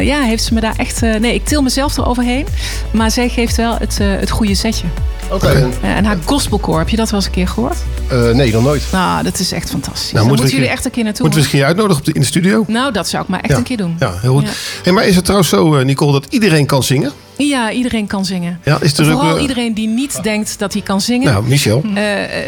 ja, 0.00 0.20
heeft 0.22 0.44
ze 0.44 0.54
me 0.54 0.60
daar 0.60 0.76
echt. 0.76 1.00
nee, 1.00 1.34
ik 1.34 1.44
til 1.44 1.62
mezelf 1.62 1.96
eroverheen, 1.96 2.46
maar 2.90 3.10
zij 3.10 3.28
geeft 3.28 3.56
wel 3.56 3.76
het, 3.78 3.98
het 3.98 4.30
goede 4.30 4.54
setje. 4.54 4.86
Oké. 5.30 5.46
en- 5.48 5.72
en 5.82 6.04
haar 6.04 6.16
gospelcore, 6.24 6.78
heb 6.78 6.88
je 6.88 6.96
dat 6.96 7.10
wel 7.10 7.18
eens 7.20 7.28
een 7.28 7.34
keer 7.34 7.48
gehoord? 7.48 7.76
Eh, 8.08 8.30
nee, 8.30 8.52
nog 8.52 8.62
nooit. 8.62 8.82
Nou, 8.92 9.22
dat 9.22 9.38
is 9.38 9.52
echt 9.52 9.70
fantastisch. 9.70 10.12
Nou, 10.12 10.26
moeten 10.26 10.48
jullie 10.48 10.68
echt 10.68 10.84
een 10.84 10.90
keer 10.90 11.04
naartoe. 11.04 11.22
Moeten 11.26 11.42
we 11.42 11.48
keer 11.48 11.64
uitnodigen 11.64 11.98
op 11.98 12.04
de, 12.04 12.12
in 12.12 12.20
de 12.20 12.26
studio? 12.26 12.64
Nou, 12.66 12.92
dat 12.94 13.08
zou 13.08 13.22
ik 13.22 13.28
maar 13.28 13.40
echt 13.40 13.50
Ja. 13.52 13.56
een 13.56 13.62
keer 13.62 13.76
doen. 13.76 13.96
Ja, 13.98 14.14
heel 14.20 14.34
goed. 14.34 14.42
Ja. 14.42 14.50
Hey, 14.82 14.92
maar 14.92 15.06
is 15.06 15.14
het 15.14 15.24
trouwens 15.24 15.50
zo, 15.50 15.74
eh, 15.76 15.84
Nicole, 15.84 16.12
dat 16.12 16.26
iedereen 16.28 16.66
kan 16.66 16.82
zingen? 16.82 17.12
Ja, 17.36 17.70
iedereen 17.70 18.06
kan 18.06 18.24
zingen. 18.24 18.60
Ja, 18.64 18.78
is 18.80 18.98
er 18.98 19.04
ook, 19.06 19.12
Vooral 19.12 19.36
eh, 19.36 19.42
iedereen 19.42 19.74
die 19.74 19.88
niet 19.88 20.22
denkt 20.22 20.58
dat 20.58 20.72
hij 20.72 20.82
kan 20.82 21.00
zingen. 21.00 21.32
Nou, 21.32 21.44
Michel. 21.48 21.82
Eh, 21.94 22.02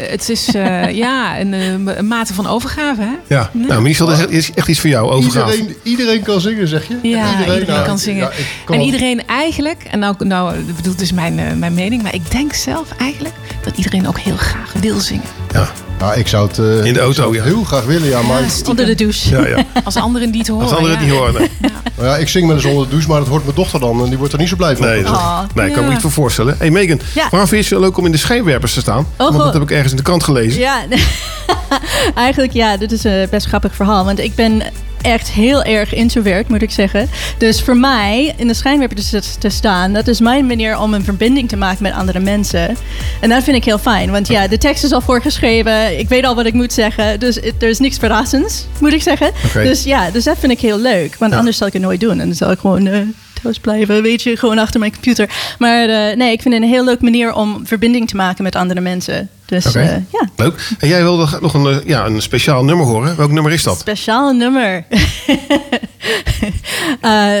het 0.09 0.29
is 0.29 0.55
eh, 0.55 0.91
ja, 1.03 1.39
een, 1.39 1.53
een 1.97 2.07
mate 2.07 2.33
van 2.33 2.47
overgave. 2.47 3.01
Hè? 3.01 3.35
Ja, 3.35 3.49
nou, 3.53 3.81
Michel, 3.81 4.05
dat 4.07 4.29
is 4.29 4.51
echt- 4.53 4.67
iets 4.67 4.79
voor 4.79 4.89
jou, 4.89 5.09
overgave. 5.11 5.51
Iedereen, 5.55 5.75
iedereen 5.83 6.21
kan 6.21 6.41
zingen, 6.41 6.67
zeg 6.67 6.87
je? 6.87 6.97
Ja, 7.01 7.39
iedereen, 7.39 7.67
nou, 7.67 7.85
kan 7.85 7.99
zingen. 7.99 8.29
kan 8.65 8.75
en 8.75 8.81
iedereen 8.81 9.27
eigenlijk, 9.27 9.83
en 9.91 9.99
nou, 9.99 10.15
nou 10.25 10.55
ik 10.57 10.75
bedoel, 10.75 10.91
het 10.91 11.01
is 11.01 11.11
mijn, 11.11 11.59
mijn 11.59 11.73
mening, 11.73 12.01
maar 12.01 12.13
ik 12.13 12.31
denk 12.31 12.53
zelf 12.53 12.87
eigenlijk 12.97 13.35
dat 13.63 13.77
iedereen 13.77 14.07
ook 14.07 14.19
heel 14.19 14.37
graag 14.37 14.73
wil 14.79 14.99
zingen. 14.99 15.23
Ja. 15.53 15.71
Ja, 15.99 16.13
ik 16.13 16.27
zou 16.27 16.47
het 16.47 16.57
eh, 16.59 16.85
In 16.85 16.93
de 16.93 16.99
auto, 16.99 17.29
ik 17.29 17.35
ja. 17.35 17.43
heel 17.43 17.63
graag 17.63 17.83
willen, 17.85 18.07
ja. 18.07 18.21
Maar, 18.21 18.43
stiekem. 18.49 18.69
Onder 18.69 18.85
de 18.85 18.95
douche. 18.95 19.29
Ja, 19.29 19.47
ja. 19.47 19.65
Als 19.83 19.95
anderen 19.95 20.31
die 20.31 20.39
het 20.39 20.49
horen. 20.49 20.63
Als 20.67 20.75
anderen 20.75 20.97
het 20.97 21.05
ja. 21.05 21.11
niet 21.11 21.19
horen. 21.19 21.33
nee. 21.41 21.71
Nou 21.95 22.09
ja, 22.09 22.15
ik 22.17 22.27
zing 22.29 22.47
wel 22.47 22.55
eens 22.55 22.65
onder 22.65 22.83
de 22.83 22.89
douche, 22.89 23.07
maar 23.07 23.19
dat 23.19 23.27
hoort 23.27 23.43
mijn 23.43 23.55
dochter 23.55 23.79
dan. 23.79 24.03
En 24.03 24.09
die 24.09 24.17
wordt 24.17 24.33
er 24.33 24.39
niet 24.39 24.49
zo 24.49 24.55
blij 24.55 24.75
van. 24.75 24.85
Nee, 24.85 25.03
dat, 25.03 25.11
Oh, 25.11 25.39
nee, 25.53 25.67
ik 25.67 25.73
kan 25.73 25.81
me 25.81 25.87
ja. 25.87 25.93
niet 25.93 26.01
voor 26.01 26.11
voorstellen. 26.11 26.55
hey 26.57 26.69
Megan, 26.71 26.99
Ja. 27.13 27.27
waarom 27.29 27.49
vind 27.49 27.49
je 27.49 27.57
het 27.57 27.67
zo 27.67 27.79
leuk 27.79 27.97
om 27.97 28.05
in 28.05 28.11
de 28.11 28.17
schijnwerpers 28.17 28.73
te 28.73 28.79
staan? 28.79 29.07
Want 29.17 29.35
goh. 29.35 29.43
dat 29.43 29.53
heb 29.53 29.61
ik 29.61 29.71
ergens 29.71 29.91
in 29.91 29.97
de 29.97 30.03
krant 30.03 30.23
gelezen. 30.23 30.59
Ja, 30.59 30.83
eigenlijk 32.15 32.53
ja, 32.53 32.77
dit 32.77 32.91
is 32.91 33.03
een 33.03 33.27
best 33.29 33.47
grappig 33.47 33.75
verhaal. 33.75 34.05
Want 34.05 34.19
ik 34.19 34.35
ben 34.35 34.61
echt 35.01 35.29
heel 35.31 35.63
erg 35.63 35.93
introvert, 35.93 36.47
moet 36.49 36.61
ik 36.61 36.71
zeggen. 36.71 37.09
Dus 37.37 37.61
voor 37.61 37.77
mij, 37.77 38.33
in 38.37 38.47
de 38.47 38.53
schijnwerper 38.53 38.97
te, 39.09 39.21
te 39.39 39.49
staan... 39.49 39.93
dat 39.93 40.07
is 40.07 40.19
mijn 40.19 40.45
manier 40.45 40.79
om 40.79 40.93
een 40.93 41.03
verbinding 41.03 41.49
te 41.49 41.55
maken 41.57 41.83
met 41.83 41.93
andere 41.93 42.19
mensen. 42.19 42.75
En 43.21 43.29
dat 43.29 43.43
vind 43.43 43.57
ik 43.57 43.63
heel 43.65 43.77
fijn. 43.77 44.11
Want 44.11 44.27
ja, 44.27 44.47
de 44.47 44.57
tekst 44.57 44.83
is 44.83 44.91
al 44.91 45.01
voorgeschreven. 45.01 45.99
Ik 45.99 46.09
weet 46.09 46.25
al 46.25 46.35
wat 46.35 46.45
ik 46.45 46.53
moet 46.53 46.73
zeggen. 46.73 47.19
Dus 47.19 47.37
er 47.37 47.67
is 47.69 47.79
niks 47.79 47.97
verrassends, 47.97 48.65
moet 48.79 48.93
ik 48.93 49.01
zeggen. 49.01 49.31
Dus 49.53 49.83
ja, 49.83 50.11
dus 50.11 50.23
dat 50.23 50.37
vind 50.39 50.51
ik 50.51 50.59
heel 50.59 50.79
leuk. 50.79 51.15
Want 51.19 51.31
Ja. 51.31 51.37
anders 51.37 51.57
zal 51.57 51.67
ik 51.67 51.73
het 51.73 51.81
nooit 51.81 51.99
doen. 51.99 52.19
En 52.19 52.25
dan 52.27 52.35
zal 52.35 52.51
ik 52.51 52.59
gewoon... 52.59 52.87
eh, 52.87 52.99
thuis 53.43 53.59
blijven, 53.59 54.01
weet 54.01 54.21
je, 54.23 54.37
gewoon 54.37 54.57
achter 54.57 54.79
mijn 54.79 54.91
computer. 54.91 55.29
Maar 55.59 55.89
eh, 55.89 56.15
nee, 56.17 56.31
ik 56.31 56.41
vind 56.41 56.53
het 56.53 56.63
een 56.63 56.69
heel 56.69 56.83
leuk 56.83 57.01
manier 57.01 57.33
om 57.33 57.61
verbinding 57.63 58.07
te 58.07 58.15
maken 58.15 58.43
met 58.43 58.55
andere 58.55 58.81
mensen. 58.81 59.29
Dus 59.47 59.75
eh, 59.75 59.83
ja, 59.85 60.27
Leuk. 60.35 60.69
En 60.79 60.87
jij 60.87 61.01
wilde 61.01 61.37
nog 61.41 61.53
een, 61.53 61.65
eh, 61.65 61.85
ja, 61.85 62.05
een 62.05 62.21
speciaal 62.21 62.63
nummer 62.63 62.85
horen. 62.85 63.17
Welk 63.17 63.31
nummer 63.31 63.51
is 63.51 63.63
dat? 63.63 63.79
Speciaal 63.79 64.33
nummer. 64.33 64.85
Eh, 67.01 67.33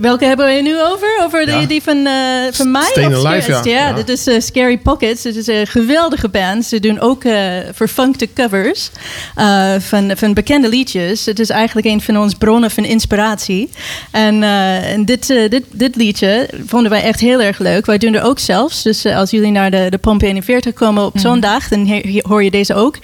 welke 0.00 0.24
hebben 0.24 0.46
we 0.46 0.60
nu 0.62 0.80
over? 0.82 1.08
Over 1.24 1.44
die, 1.46 1.54
Ja. 1.54 1.66
die 1.66 1.82
van, 1.82 2.06
eh, 2.06 2.12
van 2.52 2.70
mij? 2.70 2.92
Alive, 2.94 3.40
Scary- 3.52 3.70
ja. 3.70 3.88
Ja. 3.88 3.92
dit 3.92 4.08
is 4.08 4.26
eh, 4.26 4.40
Scary 4.40 4.78
Pockets. 4.78 5.24
Het 5.24 5.36
is 5.36 5.46
een 5.46 5.66
geweldige 5.66 6.28
band. 6.28 6.64
Ze 6.64 6.80
doen 6.80 7.00
ook 7.00 7.24
eh 7.24 7.48
verfunkte 7.72 8.28
covers 8.34 8.90
eh, 9.34 9.74
van, 9.78 10.12
van 10.16 10.34
bekende 10.34 10.68
liedjes. 10.68 11.26
Het 11.26 11.38
is 11.38 11.50
eigenlijk 11.50 11.86
een 11.86 12.00
van 12.00 12.18
onze 12.18 12.36
bronnen 12.36 12.70
van 12.70 12.84
inspiratie. 12.84 13.70
En, 14.10 14.42
eh, 14.42 14.92
en 14.92 15.04
dit, 15.04 15.30
eh, 15.30 15.48
dit, 15.50 15.64
dit 15.70 15.96
liedje 15.96 16.48
vonden 16.66 16.90
wij 16.90 17.02
echt 17.02 17.20
heel 17.20 17.40
erg 17.42 17.58
leuk. 17.58 17.86
Wij 17.86 17.98
doen 17.98 18.14
er 18.14 18.22
ook 18.22 18.38
zelfs. 18.38 18.82
Dus 18.82 19.04
eh, 19.04 19.16
als 19.16 19.30
jullie 19.30 19.50
naar 19.50 19.70
de, 19.70 19.86
de 19.90 19.98
Pomp 19.98 20.22
41 20.22 20.72
komen 20.72 21.04
op 21.04 21.18
zo'n 21.18 21.40
dag, 21.40 21.68
dan 21.68 21.86
he- 21.86 22.20
hoor 22.22 22.44
je 22.44 22.50
deze 22.50 22.74
ook. 22.74 22.96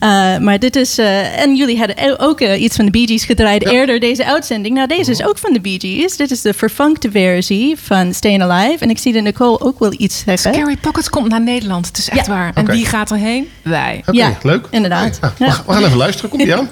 Ja. 0.00 0.34
Uh, 0.36 0.42
maar 0.44 0.58
dit 0.58 0.76
is. 0.76 0.98
uh, 0.98 1.38
en 1.40 1.56
jullie 1.56 1.78
hadden 1.78 2.18
ook 2.18 2.40
uh, 2.40 2.62
iets 2.62 2.76
van 2.76 2.84
de 2.84 2.90
Bee 2.90 3.06
Gees 3.06 3.24
gedraaid 3.24 3.66
eerder 3.68 4.00
deze 4.00 4.24
uitzending. 4.42 4.74
Nou, 4.74 4.86
deze 4.88 5.10
is 5.10 5.24
ook 5.24 5.38
van 5.38 5.52
de 5.52 5.60
Bee 5.60 5.78
Gees. 5.80 6.16
Dit 6.16 6.30
is 6.30 6.40
de 6.40 6.54
vervankte 6.54 7.10
versie 7.10 7.76
van 7.82 8.14
Stayin' 8.14 8.42
Alive. 8.42 8.84
En 8.84 8.90
ik 8.90 8.98
zie 8.98 9.12
dat 9.12 9.22
Nicole 9.22 9.60
ook 9.60 9.78
wel 9.78 9.94
iets 9.96 10.18
zeggen. 10.26 10.54
Scary 10.54 10.76
Pocket 10.76 11.10
komt 11.10 11.28
naar 11.28 11.40
Nederland. 11.42 11.86
Het 11.86 11.98
is 11.98 12.08
echt 12.08 12.26
Ja. 12.26 12.32
waar. 12.32 12.50
En 12.54 12.66
wie 12.66 12.86
gaat 12.86 13.10
erheen? 13.10 13.48
Wij. 13.62 13.98
Oké, 14.06 14.16
Ja, 14.18 14.32
leuk. 14.42 14.66
inderdaad. 14.70 15.18
Gaan- 15.20 15.32
we 15.66 15.72
gaan 15.72 15.84
even 15.84 15.96
luisteren. 15.96 16.30
Komt 16.30 16.42
ie 16.42 16.54
aan? 16.58 16.68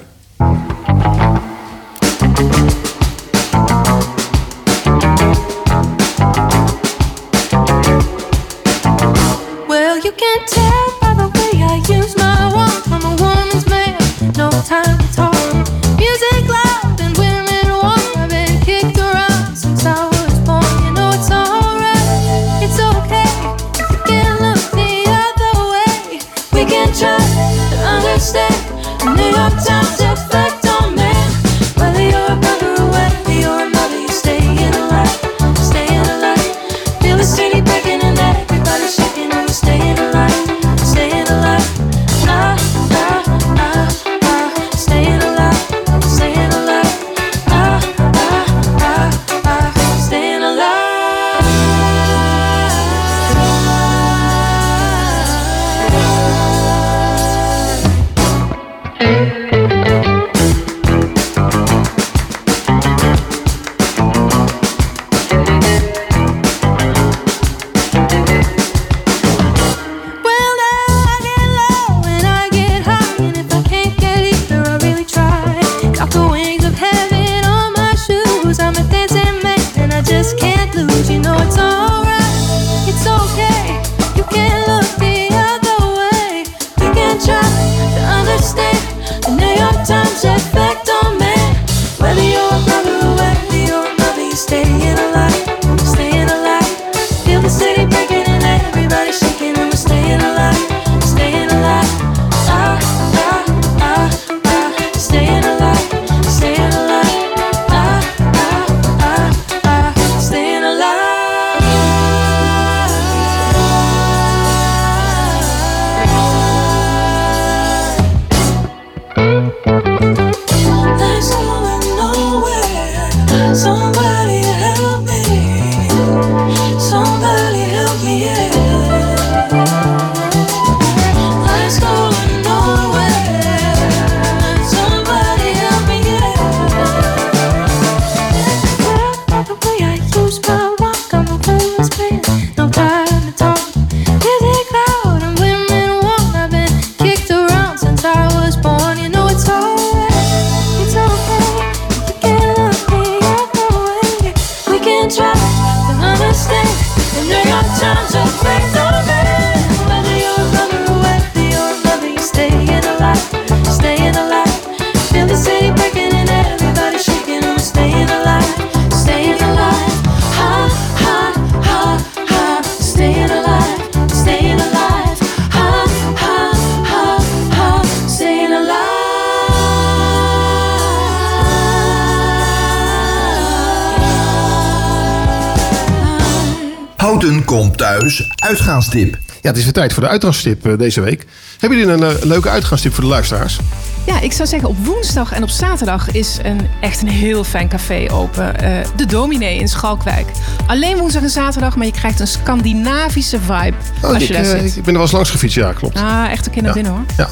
Uitgaanstip. 188.81 189.17
Ja, 189.41 189.49
het 189.49 189.57
is 189.57 189.63
weer 189.63 189.73
tijd 189.73 189.93
voor 189.93 190.03
de 190.03 190.09
uitgaanstip 190.09 190.65
eh, 190.65 190.77
deze 190.77 191.01
week. 191.01 191.25
Hebben 191.59 191.79
jullie 191.79 191.93
een 191.93 192.03
eh, 192.03 192.23
leuke 192.23 192.49
uitgaanstip 192.49 192.93
voor 192.93 193.03
de 193.03 193.09
luisteraars? 193.09 193.59
Ja, 194.05 194.19
ik 194.21 194.31
zou 194.31 194.47
zeggen 194.47 194.69
op 194.69 194.85
woensdag 194.85 195.31
en 195.31 195.43
op 195.43 195.49
zaterdag 195.49 196.11
is 196.11 196.37
een, 196.43 196.67
echt 196.79 197.01
een 197.01 197.07
heel 197.07 197.43
fijn 197.43 197.67
café 197.67 198.05
open. 198.11 198.59
Eh, 198.59 198.85
de 198.95 199.05
Dominee 199.05 199.57
in 199.59 199.67
Schalkwijk. 199.67 200.27
Alleen 200.67 200.97
woensdag 200.97 201.21
en 201.21 201.29
zaterdag, 201.29 201.75
maar 201.75 201.85
je 201.85 201.91
krijgt 201.91 202.19
een 202.19 202.27
Scandinavische 202.27 203.39
vibe 203.39 203.75
als 204.01 204.21
ik, 204.21 204.27
je 204.27 204.33
daar 204.33 204.43
eh, 204.43 204.49
zit. 204.49 204.75
ik 204.75 204.83
ben 204.83 204.85
er 204.85 204.91
wel 204.93 205.01
eens 205.01 205.11
langs 205.11 205.29
gefietst, 205.29 205.55
ja, 205.57 205.73
klopt. 205.73 205.97
Ah, 205.97 206.31
echt 206.31 206.45
een 206.45 206.51
keer 206.51 206.61
naar 206.63 206.77
Ja. 206.77 206.81
binnen 206.81 206.91
hoor. 206.93 207.05
Ja. 207.17 207.29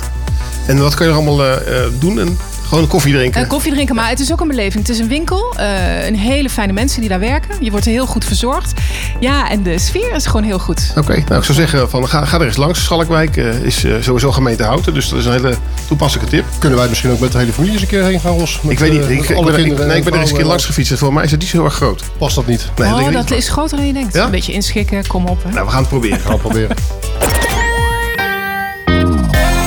En 0.68 0.78
wat 0.78 0.93
kan 0.95 1.06
je 1.06 1.12
er 1.12 1.18
allemaal 1.18 1.58
doen? 2.00 2.20
En 2.20 2.38
gewoon 2.70 2.84
een 2.84 2.89
koffie 2.89 3.13
drinken? 3.13 3.41
Eh, 3.41 3.47
koffie 3.47 3.72
drinken, 3.74 3.95
maar 3.95 4.09
het 4.09 4.20
is 4.20 4.32
ook 4.32 4.41
een 4.41 4.47
beleving. 4.47 4.88
Het 4.88 4.89
is 4.95 4.99
een 4.99 5.07
winkel, 5.07 5.53
eh, 5.57 6.05
een 6.07 6.15
hele 6.15 6.49
fijne 6.49 6.74
mensen 6.74 6.99
die 6.99 7.09
daar 7.09 7.20
werken. 7.20 7.55
Je 7.59 7.72
wordt 7.72 7.86
heel 7.86 8.05
goed 8.05 8.26
verzorgd. 8.26 8.74
Ja, 9.20 9.49
en 9.49 9.63
de 9.63 9.80
sfeer 9.80 10.15
is 10.15 10.26
gewoon 10.26 10.43
heel 10.43 10.59
goed. 10.59 10.91
Oké, 10.97 11.11
nou 11.28 11.36
ik 11.39 11.43
zou 11.43 11.53
zeggen, 11.57 11.89
van, 11.89 12.07
ga, 12.07 12.26
ga 12.26 12.39
er 12.39 12.45
eens 12.45 12.57
langs. 12.57 12.84
Schalkwijk 12.84 13.38
eh, 13.38 13.63
is 13.63 13.84
eh, 13.84 13.93
sowieso 14.01 14.32
gemeente 14.32 14.63
Houten, 14.63 14.93
dus 14.93 15.09
dat 15.09 15.20
is 15.20 15.26
een 15.26 15.32
hele 15.32 15.53
toepasselijke 15.88 16.32
tip. 16.32 16.45
Kunnen 16.59 16.80
wij 16.80 16.88
misschien 16.88 17.11
ook 17.11 17.20
met 17.20 17.32
de 17.32 17.38
hele 17.38 17.51
familie 17.51 17.74
eens 17.74 17.82
een 17.82 17.88
keer 17.88 18.03
heen 18.03 18.20
gaan, 18.20 18.38
Ros? 18.38 18.61
Met, 18.61 18.72
ik 18.72 18.80
weet 18.80 18.91
niet, 18.91 19.01
ik, 19.09 19.28
ben, 19.28 19.47
er- 19.53 19.59
ik- 19.59 19.78
nee, 19.88 19.97
ik 19.97 20.03
ben 20.03 20.13
er 20.13 20.20
eens 20.20 20.30
een 20.32 20.36
keer 20.38 20.45
langs 20.45 20.65
gefietst. 20.65 20.93
Voor 20.97 21.13
mij 21.13 21.24
is 21.24 21.32
het 21.32 21.39
niet 21.39 21.49
zo 21.49 21.55
heel 21.57 21.65
erg 21.65 21.76
groot. 21.76 22.03
Past 22.17 22.36
dat 22.36 22.45
niet? 22.47 22.70
Nee, 22.78 22.93
oh, 22.93 23.11
dat 23.11 23.30
niet. 23.30 23.32
is 23.39 23.49
groter 23.49 23.78
dan 23.78 23.88
je 23.88 23.93
denkt. 23.93 24.15
Een 24.15 24.32
beetje 24.32 24.53
inschikken, 24.53 25.07
kom 25.07 25.26
op. 25.26 25.43
Hè. 25.43 25.49
Nou, 25.51 25.65
we 25.65 25.72
gaan 25.72 25.80
het 25.80 25.89
proberen. 25.89 26.20
Gaan 26.26 26.32
we 26.34 26.39
proberen. 26.39 26.76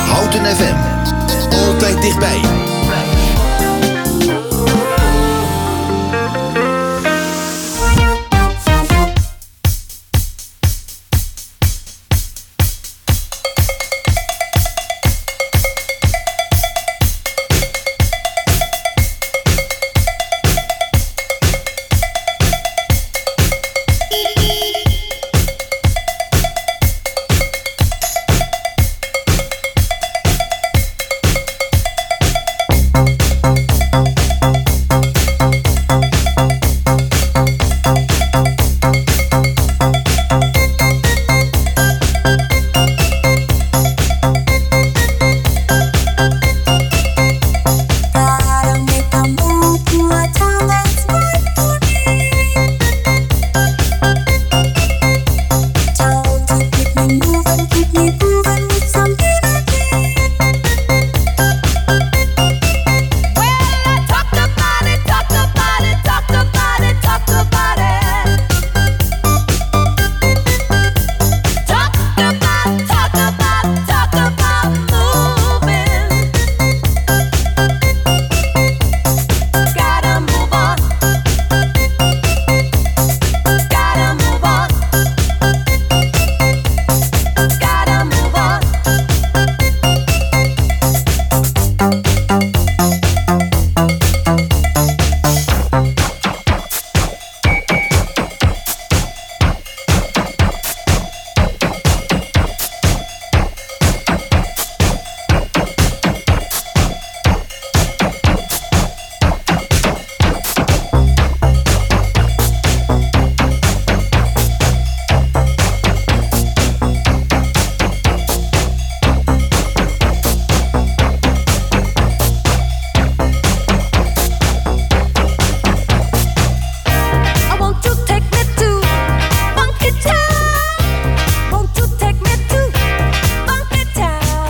Houten 0.09 0.45
FM. 0.57 0.75
Altijd 1.55 2.03
dichtbij. 2.03 2.41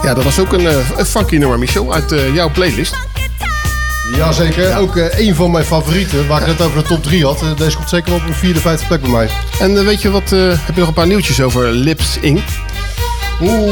Ja, 0.03 0.15
dat 0.15 0.25
was 0.25 0.39
ook 0.39 0.53
een, 0.53 0.67
eh, 0.67 0.99
een 0.99 1.07
funky 1.07 1.37
nummer, 1.37 1.59
Michel, 1.59 1.93
uit 1.95 2.13
eh, 2.13 2.35
jouw 2.35 2.51
playlist. 2.51 2.95
Jazeker, 4.17 4.77
ook 4.77 4.97
eh, 4.97 5.27
een 5.27 5.35
van 5.35 5.51
mijn 5.51 5.65
favorieten, 5.65 6.27
waar 6.27 6.41
ik 6.41 6.47
het 6.47 6.61
over 6.61 6.83
de 6.83 6.89
top 6.89 7.03
3 7.03 7.25
had. 7.25 7.45
Deze 7.57 7.77
komt 7.77 7.89
zeker 7.89 8.15
op 8.15 8.23
een 8.27 8.35
vierde, 8.35 8.61
vijfde 8.61 8.87
plek 8.87 9.01
bij 9.01 9.11
mij. 9.11 9.31
En 9.61 9.85
weet 9.85 10.03
je 10.03 10.11
wat, 10.11 10.31
heb 10.31 10.75
je 10.75 10.81
nog 10.81 10.89
een 10.89 10.95
paar 10.95 11.07
nieuwtjes 11.07 11.41
over 11.41 11.67
Lips 11.67 12.19
Inc? 12.21 12.43
Oeh, 13.41 13.67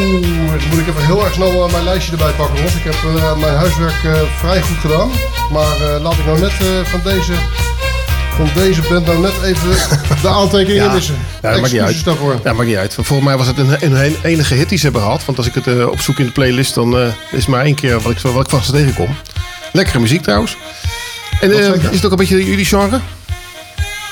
dan 0.51 0.69
moet 0.71 0.79
ik 0.79 0.89
even 0.89 1.05
heel 1.05 1.25
erg 1.25 1.35
snel 1.35 1.69
mijn 1.69 1.85
lijstje 1.85 2.13
erbij 2.13 2.33
pakken. 2.33 2.63
Want 2.63 2.75
ik 2.75 2.85
heb 2.85 2.97
mijn 3.39 3.55
huiswerk 3.55 4.29
vrij 4.39 4.63
goed 4.63 4.77
gedaan. 4.77 5.11
Maar 5.53 6.01
laat 6.03 6.19
ik 6.19 6.27
nou 6.27 6.41
net 6.41 6.53
van 6.85 7.01
deze... 7.05 7.33
Van 8.47 8.63
deze 8.63 8.83
band 8.89 9.07
nou 9.07 9.21
net 9.21 9.43
even 9.43 9.69
de 10.23 10.29
aantekeningen 10.29 10.93
missen. 10.93 11.15
Ja, 11.43 11.51
dat 11.51 11.61
maakt 11.61 11.73
niet 11.73 11.83
uit. 11.83 12.05
Daarvoor. 12.05 12.41
Ja, 12.45 12.53
maakt 12.53 12.67
niet 12.69 12.77
uit. 12.77 12.95
Volgens 12.95 13.29
mij 13.29 13.37
was 13.37 13.47
het 13.47 13.59
een, 13.59 13.95
een, 13.95 14.17
enige 14.23 14.55
hit 14.55 14.69
die 14.69 14.79
ze 14.79 14.85
hebben 14.85 15.03
gehad. 15.03 15.25
Want 15.25 15.39
als 15.39 15.47
ik 15.47 15.55
het 15.55 15.67
eh, 15.67 15.89
opzoek 15.89 16.19
in 16.19 16.25
de 16.27 16.33
playlist, 16.33 16.75
dan 16.75 16.99
eh, 16.99 17.07
is 17.07 17.13
het 17.31 17.47
maar 17.47 17.65
één 17.65 17.75
keer 17.75 18.01
wat 18.01 18.13
ik, 18.13 18.19
wat 18.19 18.53
ik 18.53 18.61
tegenkom. 18.63 19.17
Lekkere 19.73 19.99
muziek 19.99 20.23
trouwens. 20.23 20.57
En 21.41 21.51
eh, 21.51 21.75
is 21.75 21.97
het 21.97 22.05
ook 22.05 22.11
een 22.11 22.17
beetje 22.17 22.45
jullie 22.45 22.65
genre? 22.65 23.01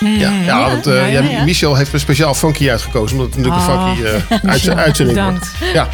Ja, 0.00 0.32
ja, 0.44 0.70
want 0.70 0.86
eh, 0.86 1.12
ja, 1.12 1.44
Michel 1.44 1.74
heeft 1.76 1.92
een 1.92 2.00
speciaal 2.00 2.34
funky 2.34 2.70
uitgekozen. 2.70 3.18
Omdat 3.18 3.34
het 3.34 3.44
natuurlijk 3.44 3.70
Oh, 3.70 3.88
een 3.88 3.96
funky 3.96 4.08
eh, 4.34 4.42
Michel, 4.52 4.70
uit, 4.76 4.84
uitzending 4.86 5.18
wordt. 5.18 5.38
bedankt. 5.58 5.74
Ja. 5.74 5.88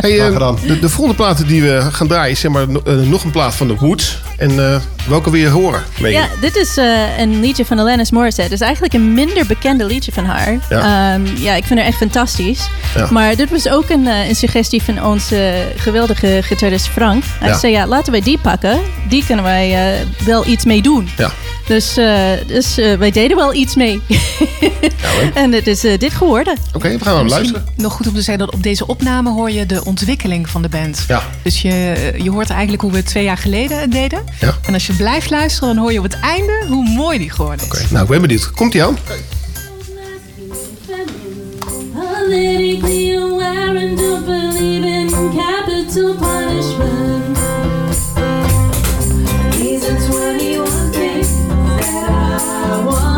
Hey, 0.00 0.20
eh, 0.20 0.52
de, 0.66 0.78
de 0.78 0.88
volgende 0.88 1.14
plaat 1.16 1.48
die 1.48 1.62
we 1.62 1.88
gaan 1.92 2.08
draaien 2.08 2.30
is 2.30 2.40
zeg 2.40 2.50
maar, 2.50 2.68
no- 2.68 2.82
nog 2.84 3.24
een 3.24 3.30
plaat 3.30 3.54
van 3.54 3.66
The 3.66 3.74
Woods. 3.76 4.18
En 4.36 4.50
eh, 4.72 4.80
welke 5.08 5.30
wil 5.30 5.40
je 5.40 5.48
horen? 5.48 5.82
Ja, 5.96 6.26
dit 6.40 6.56
is 6.56 6.76
eh, 6.76 7.18
een 7.18 7.40
liedje 7.40 7.64
van 7.64 7.78
Alanis 7.78 8.10
Morissette. 8.10 8.42
Het 8.52 8.60
is 8.60 8.66
eigenlijk 8.66 8.94
een 8.94 9.12
minder 9.14 9.46
bekende 9.46 9.84
liedje 9.86 10.12
van 10.12 10.24
haar. 10.24 10.58
Ja. 10.68 11.14
Ehm, 11.14 11.26
ja 11.36 11.54
ik 11.54 11.64
vind 11.64 11.78
haar 11.78 11.88
echt 11.88 11.96
fantastisch. 11.98 12.68
Ja. 12.94 13.08
Maar 13.10 13.36
dit 13.36 13.50
was 13.50 13.68
ook 13.68 13.88
een, 13.90 14.06
eh, 14.06 14.28
een 14.28 14.34
suggestie 14.36 14.82
van 14.82 15.04
onze 15.04 15.66
geweldige 15.76 16.40
gitarist 16.42 16.86
Frank. 16.88 17.24
Hij 17.40 17.48
Ja. 17.48 17.58
zei, 17.58 17.72
ja, 17.72 17.86
laten 17.86 18.12
wij 18.12 18.20
die 18.20 18.38
pakken. 18.38 18.78
Die 19.08 19.24
kunnen 19.26 19.44
wij 19.44 19.92
eh, 20.00 20.06
wel 20.26 20.46
iets 20.46 20.64
mee 20.64 20.82
doen. 20.82 21.08
Ja. 21.16 21.30
Dus, 21.66 21.96
eh, 21.96 22.30
dus 22.46 22.78
eh, 22.78 22.94
wij 22.94 23.10
deden 23.10 23.36
wel 23.36 23.54
iets 23.54 23.74
mee. 23.74 24.00
en 25.34 25.52
het 25.52 25.66
is 25.66 25.84
eh, 25.84 25.98
dit 25.98 26.12
geworden. 26.12 26.56
Oké, 26.72 26.98
we 26.98 27.04
gaan 27.04 27.16
hem 27.16 27.28
luisteren. 27.28 27.64
Nog 27.76 27.92
goed 27.92 28.06
om 28.06 28.14
te 28.14 28.22
zeggen 28.22 28.46
dat 28.46 28.54
op 28.54 28.62
deze 28.62 28.86
opname 28.86 29.30
hoor 29.30 29.50
je 29.50 29.66
de 29.66 29.84
ontwikkeling 29.84 30.48
van 30.48 30.62
de 30.62 30.68
band. 30.68 31.04
Ja. 31.08 31.22
Dus 31.42 31.62
je, 31.62 32.12
je 32.22 32.30
hoort 32.30 32.50
eigenlijk 32.50 32.82
hoe 32.82 32.90
we 32.90 32.96
het 32.96 33.06
twee 33.06 33.24
jaar 33.24 33.36
geleden 33.36 33.80
het 33.80 33.92
deden. 33.92 34.24
Ja. 34.40 34.58
En 34.66 34.74
als 34.74 34.86
je 34.86 34.92
blijft 34.92 35.30
luisteren, 35.30 35.74
dan 35.74 35.82
hoor 35.82 35.92
je 35.92 35.98
op 35.98 36.04
het 36.04 36.20
einde 36.20 36.64
hoe 36.68 36.88
mooi 36.88 37.18
die 37.18 37.30
geworden 37.30 37.66
is. 37.72 37.90
Nou, 37.90 38.02
ik 38.02 38.10
ben 38.10 38.20
benieuwd. 38.20 38.50
Komt 38.50 38.74
ie 38.74 38.84
aan? 38.84 38.98
Politically 41.94 43.16
aware 43.16 43.78
and 43.78 43.98
don't 43.98 44.24
believe 44.24 44.84
in 44.84 45.08
capital 45.36 46.14
punishment. 46.14 47.36
These 49.52 49.84
are 49.90 49.98
21 49.98 50.66
things 50.66 50.74
that 50.74 50.83
I 52.74 53.13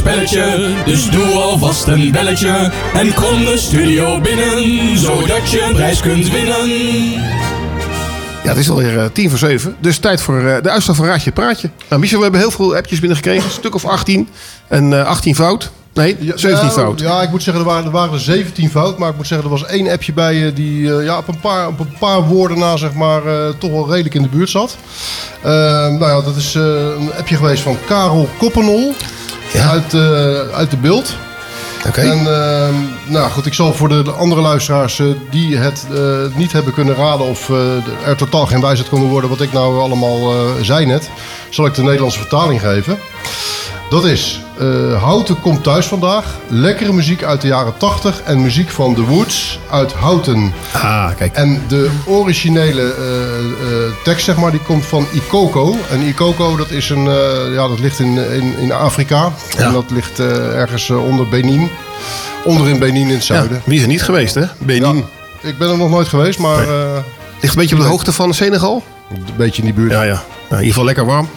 spelletje, 0.00 0.74
dus 0.84 1.10
doe 1.10 1.26
alvast 1.26 1.86
een 1.86 2.10
belletje. 2.12 2.72
En 2.94 3.14
kom 3.14 3.44
de 3.44 3.54
studio 3.56 4.20
binnen, 4.20 4.98
zodat 4.98 5.50
je 5.50 5.62
een 5.62 5.74
prijs 5.74 6.00
kunt 6.00 6.30
winnen. 6.30 6.68
Ja, 8.42 8.48
het 8.48 8.56
is 8.56 8.70
alweer 8.70 8.98
eh, 8.98 9.04
tien 9.12 9.28
voor 9.28 9.38
zeven. 9.38 9.76
Dus 9.80 9.98
tijd 9.98 10.20
voor 10.20 10.38
eh, 10.38 10.62
de 10.62 10.70
uitslag 10.70 10.96
van 10.96 11.04
Raadje 11.04 11.32
Praatje. 11.32 11.70
Nou, 11.88 12.00
Michel, 12.00 12.16
we 12.16 12.22
hebben 12.22 12.40
heel 12.40 12.50
veel 12.50 12.76
appjes 12.76 13.00
binnengekregen. 13.00 13.44
Een 13.44 13.50
stuk 13.50 13.74
of 13.74 13.84
18. 13.84 14.28
En 14.68 14.92
eh 14.92 15.06
18 15.06 15.34
fout. 15.34 15.70
Nee, 15.94 16.16
17 16.34 16.50
ja, 16.50 16.70
fout. 16.70 17.00
Ja, 17.00 17.22
ik 17.22 17.30
moet 17.30 17.42
zeggen, 17.42 17.62
er 17.62 17.70
waren, 17.70 17.84
er 17.84 17.90
waren 17.90 18.14
er 18.14 18.20
17 18.20 18.70
fout. 18.70 18.98
Maar 18.98 19.10
ik 19.10 19.16
moet 19.16 19.26
zeggen, 19.26 19.46
er 19.46 19.52
was 19.52 19.66
één 19.66 19.88
appje 19.88 20.12
bij 20.12 20.52
die 20.52 20.92
ja, 20.92 21.18
op, 21.18 21.28
een 21.28 21.40
paar, 21.40 21.68
op 21.68 21.80
een 21.80 21.94
paar 21.98 22.22
woorden 22.22 22.58
na 22.58 22.76
zeg 22.76 22.92
maar, 22.92 23.26
eh, 23.26 23.48
toch 23.58 23.70
wel 23.70 23.88
redelijk 23.90 24.14
in 24.14 24.22
de 24.22 24.28
buurt 24.28 24.50
zat. 24.50 24.76
Nou 25.42 26.04
ja, 26.04 26.20
dat 26.20 26.36
is 26.36 26.54
een 26.54 27.12
appje 27.18 27.36
geweest 27.36 27.62
van 27.62 27.76
Karel 27.86 28.28
Koppenol 28.38 28.94
uit, 29.58 29.94
eh, 29.94 30.56
uit 30.56 30.70
de 30.70 30.76
beeld. 30.76 31.16
Oké. 31.86 32.00
En 32.00 32.18
ehm, 32.18 32.74
nou 33.04 33.30
goed, 33.30 33.46
ik 33.46 33.54
zal 33.54 33.74
voor 33.74 33.88
de, 33.88 34.02
de 34.02 34.10
andere 34.10 34.40
luisteraars 34.40 34.98
eh, 34.98 35.06
die 35.30 35.56
het 35.56 35.86
eh, 35.94 36.36
niet 36.36 36.52
hebben 36.52 36.72
kunnen 36.72 36.94
raden 36.94 37.26
of 37.26 37.48
er 38.06 38.16
totaal 38.16 38.46
geen 38.46 38.60
wijsheid 38.60 38.88
konden 38.88 39.08
worden 39.08 39.30
wat 39.30 39.40
ik 39.40 39.52
nou 39.52 39.80
allemaal 39.80 40.32
zei 40.62 40.86
net, 40.86 41.10
zal 41.50 41.66
ik 41.66 41.74
de 41.74 41.82
Nederlandse 41.82 42.18
vertaling 42.18 42.60
geven. 42.60 42.98
Dat 43.90 44.04
is 44.04 44.40
eh, 44.60 45.02
Houten 45.02 45.40
komt 45.40 45.62
thuis 45.62 45.86
vandaag. 45.86 46.24
Lekkere 46.48 46.92
muziek 46.92 47.22
uit 47.22 47.40
de 47.40 47.46
jaren 47.46 47.76
80 47.76 48.22
en 48.22 48.42
muziek 48.42 48.70
van 48.70 48.94
The 48.94 49.04
Woods 49.04 49.58
uit 49.70 49.92
Houten. 49.92 50.52
Ah, 50.72 51.10
kijk. 51.16 51.34
En 51.34 51.62
de 51.68 51.90
originele 52.06 52.82
eh, 52.82 53.38
eh, 53.38 53.92
tekst, 54.04 54.24
zeg 54.24 54.36
maar, 54.36 54.50
die 54.50 54.60
komt 54.60 54.84
van 54.84 55.06
Ikoko. 55.12 55.76
En 55.90 56.00
Ikoko, 56.00 56.56
dat 56.56 56.70
is 56.70 56.90
een, 56.90 57.04
ja, 57.52 57.68
dat 57.68 57.78
ligt 57.80 57.98
in, 57.98 58.32
in, 58.32 58.58
in 58.58 58.72
Afrika. 58.72 59.32
En 59.56 59.72
dat 59.72 59.90
ligt 59.90 60.18
ergens 60.18 60.90
onder 60.90 61.28
Benin. 61.28 61.68
Onder 62.44 62.68
in 62.68 62.78
Benin 62.78 63.08
in 63.08 63.14
het 63.14 63.24
zuiden. 63.24 63.62
Wie 63.64 63.76
is 63.76 63.82
er 63.82 63.88
niet 63.88 64.02
geweest, 64.02 64.34
hè? 64.34 64.44
Benin. 64.58 65.04
Ik 65.40 65.58
ben 65.58 65.70
er 65.70 65.76
nog 65.76 65.90
nooit 65.90 66.08
geweest, 66.08 66.38
maar... 66.38 66.66
Ligt 67.40 67.54
een 67.54 67.60
beetje 67.60 67.74
op 67.76 67.82
de 67.82 67.88
hoogte 67.88 68.12
van 68.12 68.34
Senegal? 68.34 68.82
Een 69.10 69.24
beetje 69.36 69.62
in 69.62 69.64
die 69.64 69.74
buurt. 69.74 69.92
Ja, 69.92 70.02
ja. 70.02 70.12
Nou, 70.12 70.22
in 70.48 70.50
ieder 70.50 70.66
geval 70.66 70.84
lekker 70.84 71.04
warm. 71.04 71.28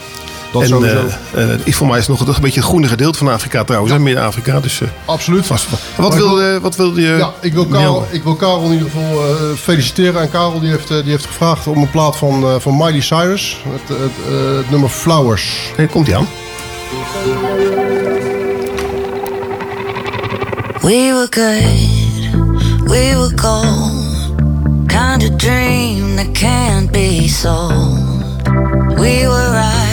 Dat 0.53 0.61
en, 0.61 0.67
sowieso. 0.67 1.05
eh, 1.33 1.53
eh, 1.53 1.59
is 1.63 1.75
voor 1.75 1.87
mij 1.87 1.97
is 1.99 2.07
het 2.07 2.17
nog 2.19 2.35
een 2.35 2.41
beetje 2.41 2.59
het 2.59 2.69
groene 2.69 2.87
gedeelte 2.87 3.17
van 3.17 3.27
Afrika 3.27 3.63
trouwens. 3.63 3.93
hè, 3.93 3.99
Midden-Afrika. 3.99 4.59
Dus, 4.59 4.81
eh, 4.81 4.87
Absoluut. 5.05 5.45
vast. 5.45 5.67
Wat 5.97 6.15
wilde, 6.15 6.41
wil- 6.43 6.59
wat 6.59 6.75
wilde 6.75 7.01
je... 7.01 7.15
Ja, 7.17 7.33
ik 7.41 7.53
wil? 7.53 7.65
Karel, 7.65 8.07
ik 8.11 8.23
wil 8.23 8.35
Karel 8.35 8.65
in 8.65 8.71
ieder 8.71 8.89
geval 8.89 9.23
eh, 9.27 9.35
feliciteren. 9.57 10.21
En 10.21 10.29
Karel 10.31 10.59
die 10.59 10.69
heeft, 10.69 10.87
die 10.87 11.01
heeft 11.03 11.25
gevraagd 11.25 11.67
om 11.67 11.77
een 11.81 11.89
plaat 11.89 12.15
van, 12.17 12.43
eh, 12.43 12.55
van 12.59 12.77
Miley 12.77 13.01
Cyrus. 13.01 13.57
Het, 13.69 13.97
het, 13.97 14.11
eh, 14.29 14.55
het 14.57 14.69
nummer 14.69 14.89
Flowers. 14.89 15.71
Hey, 15.75 15.87
komt 15.87 16.07
hij 16.07 16.15
aan. 16.17 16.27
We 20.81 21.11
were 21.13 21.27
good, 21.29 22.89
we 22.89 23.13
were 23.15 23.31
gold. 23.35 24.01
Kind 24.87 25.23
of 25.31 25.37
dream 25.37 26.15
that 26.15 26.31
can't 26.33 26.91
be 26.91 27.27
sold. 27.27 28.21
We 28.95 29.25
were 29.27 29.51
right 29.51 29.92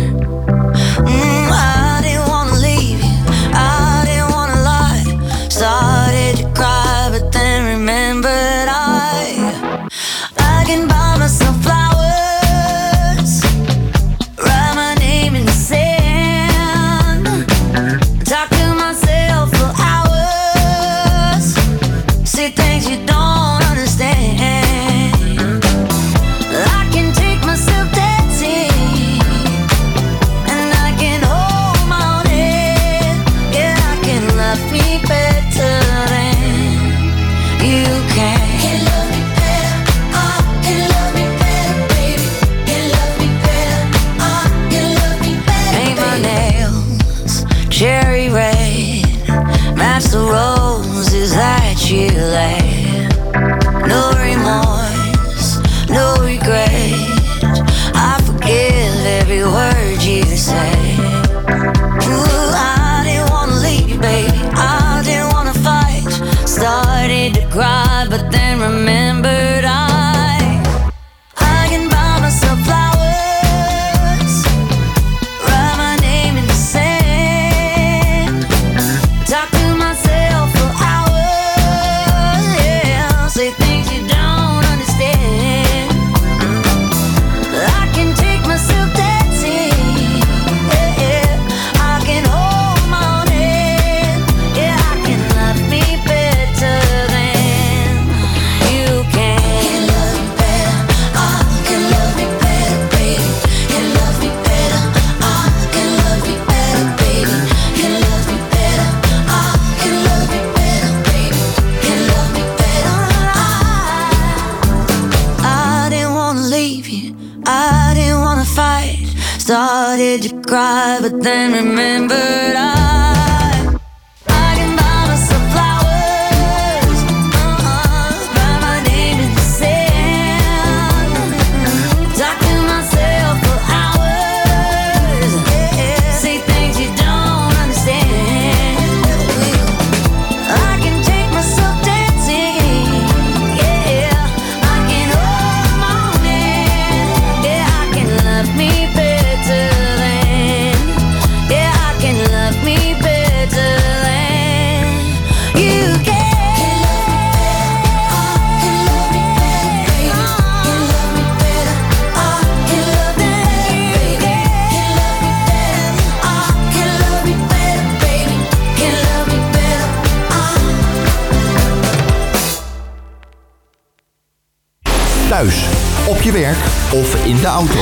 Thuis, 175.31 175.65
op 176.07 176.21
je 176.21 176.31
werk 176.31 176.57
of 176.93 177.25
in 177.25 177.37
de 177.39 177.47
auto. 177.47 177.79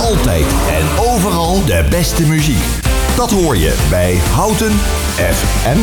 Altijd 0.00 0.46
en 0.68 1.04
overal 1.04 1.64
de 1.64 1.84
beste 1.90 2.22
muziek. 2.22 2.64
Dat 3.16 3.30
hoor 3.30 3.56
je 3.56 3.74
bij 3.90 4.20
Houten 4.32 4.72
FM. 5.16 5.78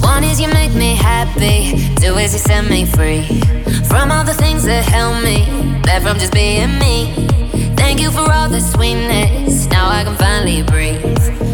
One 0.00 0.30
is 0.30 0.38
you 0.38 0.52
make 0.52 0.74
me 0.74 0.94
happy, 0.94 1.76
two 1.94 2.14
ways 2.14 2.32
you 2.32 2.42
set 2.46 2.68
me 2.68 2.86
free. 2.86 3.40
From 3.82 4.10
all 4.10 4.24
the 4.24 4.34
things 4.34 4.62
that 4.62 4.84
held 4.84 5.22
me 5.22 5.44
back 5.82 6.02
from 6.02 6.18
just 6.18 6.32
being 6.32 6.78
me. 6.78 7.26
Thank 7.74 7.98
you 7.98 8.12
for 8.12 8.32
all 8.32 8.48
the 8.48 8.60
sweetness. 8.60 9.66
Now 9.68 9.90
I 9.90 10.04
can 10.04 10.16
finally 10.16 10.62
breathe. 10.62 11.02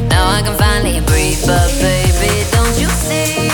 Now 0.09 0.29
I 0.29 0.43
can 0.43 0.57
finally 0.57 1.01
breathe. 1.07 1.47
But 1.47 1.71
baby, 1.81 2.45
don't 2.51 2.79
you 2.79 2.89
see? 2.89 3.54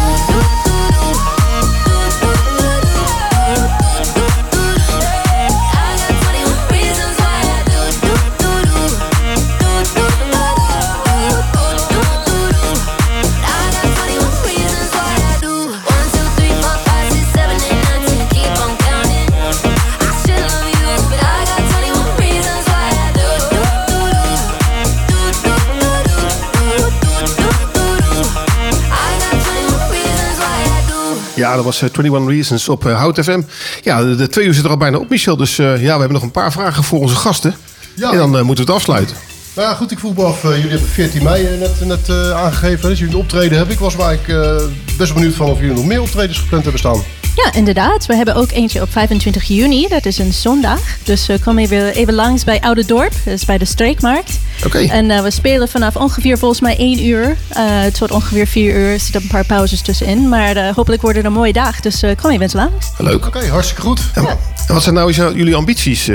Ja, 31.41 31.55
dat 31.55 31.63
was 31.63 31.81
eh, 31.81 31.89
21 31.97 32.27
Reasons 32.35 32.69
op 32.69 32.85
eh, 32.85 32.97
Hout 32.97 33.19
FM. 33.23 33.41
Ja, 33.83 34.03
de, 34.03 34.15
de 34.15 34.27
twee 34.27 34.45
uur 34.45 34.53
zit 34.53 34.63
er 34.63 34.69
al 34.69 34.77
bijna 34.77 34.97
op, 34.97 35.09
Michel. 35.09 35.37
Dus 35.37 35.59
eh, 35.59 35.65
ja, 35.65 35.93
we 35.93 35.99
hebben 35.99 36.11
nog 36.11 36.21
een 36.21 36.31
paar 36.31 36.51
vragen 36.51 36.83
voor 36.83 36.99
onze 36.99 37.15
gasten. 37.15 37.55
Ja. 37.95 38.11
En 38.11 38.17
dan 38.17 38.37
eh, 38.37 38.43
moeten 38.43 38.65
we 38.65 38.71
het 38.71 38.79
afsluiten. 38.79 39.15
Nou 39.55 39.67
ja, 39.69 39.73
goed, 39.75 39.91
ik 39.91 39.99
vroeg 39.99 40.15
me 40.15 40.23
af. 40.23 40.43
eh, 40.43 40.55
jullie 40.55 40.69
hebben 40.69 40.89
14 40.89 41.23
mei 41.23 41.45
eh, 41.45 41.59
net, 41.59 41.85
net 41.85 42.09
eh, 42.09 42.31
aangegeven 42.31 42.89
dat 42.89 42.97
jullie 42.99 43.17
optreden 43.17 43.57
hebben. 43.57 43.73
Ik 43.73 43.79
was 43.81 43.95
maar 43.95 44.13
ik, 44.13 44.27
eh, 44.27 44.55
best 44.97 45.13
benieuwd 45.13 45.33
van 45.35 45.49
of 45.49 45.59
jullie 45.59 45.75
nog 45.75 45.85
meer 45.85 46.01
optredens 46.01 46.37
gepland 46.37 46.63
hebben 46.63 46.79
staan. 46.81 47.03
Ja, 47.35 47.53
inderdaad. 47.53 48.05
We 48.05 48.15
hebben 48.15 48.35
ook 48.35 48.51
eentje 48.51 48.81
op 48.81 48.91
25 48.91 49.43
juni. 49.43 49.87
Dat 49.87 50.05
is 50.05 50.17
een 50.17 50.33
zondag. 50.33 50.79
Dus 51.03 51.29
eh, 51.29 51.37
kom 51.43 51.57
even, 51.57 51.93
even 51.93 52.13
langs 52.13 52.43
bij 52.43 52.61
Oude 52.61 52.85
Dorp. 52.85 53.13
Dat 53.25 53.33
is 53.33 53.45
bij 53.45 53.57
de 53.57 53.65
Streekmarkt. 53.65 54.39
Oké. 54.65 54.77
En 54.77 55.11
eh, 55.11 55.21
we 55.21 55.31
spelen 55.31 55.67
vanaf 55.67 55.95
ongeveer 55.95 56.37
volgens 56.37 56.61
mij 56.61 56.77
1 56.77 57.05
uur 57.05 57.37
eh, 57.49 57.83
tot 57.85 58.11
ongeveer 58.11 58.47
4 58.47 58.75
uur. 58.75 58.91
Er 58.91 58.99
zitten 58.99 59.21
een 59.21 59.27
paar 59.27 59.45
pauzes 59.45 59.81
tussenin. 59.81 60.29
Maar 60.29 60.55
eh, 60.55 60.75
hopelijk 60.75 61.01
wordt 61.01 61.17
het 61.17 61.25
een 61.25 61.33
mooie 61.33 61.53
dag. 61.53 61.79
Dus 61.79 62.01
eh, 62.01 62.15
kom 62.21 62.29
even 62.29 62.41
eens 62.41 62.53
langs. 62.53 62.91
Leuk. 62.97 63.25
Oké, 63.25 63.47
hartstikke 63.47 63.81
goed. 63.81 64.01
En, 64.13 64.27
en 64.67 64.73
wat 64.73 64.83
zijn 64.83 64.95
nou 64.95 65.13
jullie 65.13 65.55
ambities? 65.55 66.09